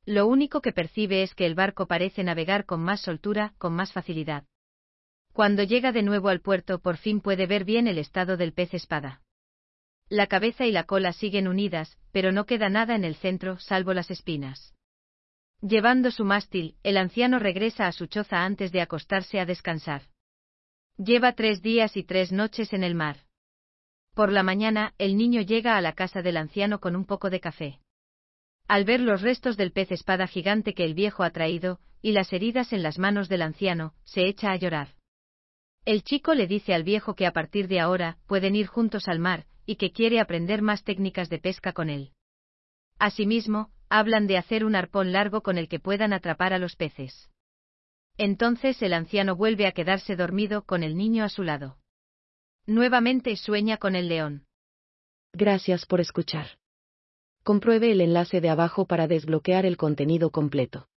Lo 0.04 0.26
único 0.26 0.60
que 0.60 0.72
percibe 0.72 1.22
es 1.22 1.34
que 1.34 1.46
el 1.46 1.54
barco 1.54 1.86
parece 1.86 2.22
navegar 2.22 2.66
con 2.66 2.80
más 2.80 3.00
soltura, 3.00 3.54
con 3.56 3.72
más 3.74 3.92
facilidad. 3.92 4.44
Cuando 5.32 5.62
llega 5.62 5.92
de 5.92 6.02
nuevo 6.02 6.28
al 6.28 6.40
puerto 6.40 6.80
por 6.80 6.98
fin 6.98 7.20
puede 7.20 7.46
ver 7.46 7.64
bien 7.64 7.86
el 7.86 7.96
estado 7.96 8.36
del 8.36 8.52
pez 8.52 8.74
espada. 8.74 9.22
La 10.10 10.26
cabeza 10.26 10.66
y 10.66 10.72
la 10.72 10.84
cola 10.84 11.12
siguen 11.12 11.48
unidas, 11.48 11.96
pero 12.12 12.30
no 12.30 12.44
queda 12.44 12.68
nada 12.68 12.94
en 12.94 13.04
el 13.04 13.14
centro 13.14 13.58
salvo 13.58 13.94
las 13.94 14.10
espinas. 14.10 14.74
Llevando 15.62 16.10
su 16.10 16.24
mástil, 16.24 16.76
el 16.82 16.98
anciano 16.98 17.38
regresa 17.38 17.86
a 17.86 17.92
su 17.92 18.06
choza 18.06 18.44
antes 18.44 18.70
de 18.70 18.82
acostarse 18.82 19.40
a 19.40 19.46
descansar. 19.46 20.02
Lleva 21.02 21.32
tres 21.32 21.62
días 21.62 21.96
y 21.96 22.04
tres 22.04 22.30
noches 22.30 22.74
en 22.74 22.84
el 22.84 22.94
mar. 22.94 23.16
Por 24.14 24.30
la 24.30 24.42
mañana, 24.42 24.92
el 24.98 25.16
niño 25.16 25.40
llega 25.40 25.78
a 25.78 25.80
la 25.80 25.94
casa 25.94 26.20
del 26.20 26.36
anciano 26.36 26.78
con 26.78 26.94
un 26.94 27.06
poco 27.06 27.30
de 27.30 27.40
café. 27.40 27.80
Al 28.68 28.84
ver 28.84 29.00
los 29.00 29.22
restos 29.22 29.56
del 29.56 29.72
pez 29.72 29.92
espada 29.92 30.26
gigante 30.26 30.74
que 30.74 30.84
el 30.84 30.92
viejo 30.92 31.22
ha 31.22 31.30
traído, 31.30 31.80
y 32.02 32.12
las 32.12 32.34
heridas 32.34 32.74
en 32.74 32.82
las 32.82 32.98
manos 32.98 33.30
del 33.30 33.40
anciano, 33.40 33.94
se 34.04 34.26
echa 34.26 34.50
a 34.50 34.56
llorar. 34.56 34.88
El 35.86 36.02
chico 36.02 36.34
le 36.34 36.46
dice 36.46 36.74
al 36.74 36.84
viejo 36.84 37.14
que 37.14 37.26
a 37.26 37.32
partir 37.32 37.66
de 37.66 37.80
ahora 37.80 38.18
pueden 38.26 38.54
ir 38.54 38.66
juntos 38.66 39.08
al 39.08 39.20
mar, 39.20 39.46
y 39.64 39.76
que 39.76 39.92
quiere 39.92 40.20
aprender 40.20 40.60
más 40.60 40.84
técnicas 40.84 41.30
de 41.30 41.38
pesca 41.38 41.72
con 41.72 41.88
él. 41.88 42.12
Asimismo, 42.98 43.70
hablan 43.88 44.26
de 44.26 44.36
hacer 44.36 44.66
un 44.66 44.76
arpón 44.76 45.12
largo 45.12 45.40
con 45.40 45.56
el 45.56 45.66
que 45.66 45.80
puedan 45.80 46.12
atrapar 46.12 46.52
a 46.52 46.58
los 46.58 46.76
peces. 46.76 47.30
Entonces 48.22 48.82
el 48.82 48.92
anciano 48.92 49.34
vuelve 49.34 49.66
a 49.66 49.72
quedarse 49.72 50.14
dormido 50.14 50.60
con 50.66 50.82
el 50.82 50.94
niño 50.94 51.24
a 51.24 51.30
su 51.30 51.42
lado. 51.42 51.78
Nuevamente 52.66 53.34
sueña 53.34 53.78
con 53.78 53.96
el 53.96 54.10
león. 54.10 54.44
Gracias 55.32 55.86
por 55.86 56.02
escuchar. 56.02 56.58
Compruebe 57.44 57.90
el 57.90 58.02
enlace 58.02 58.42
de 58.42 58.50
abajo 58.50 58.84
para 58.84 59.06
desbloquear 59.06 59.64
el 59.64 59.78
contenido 59.78 60.28
completo. 60.28 60.89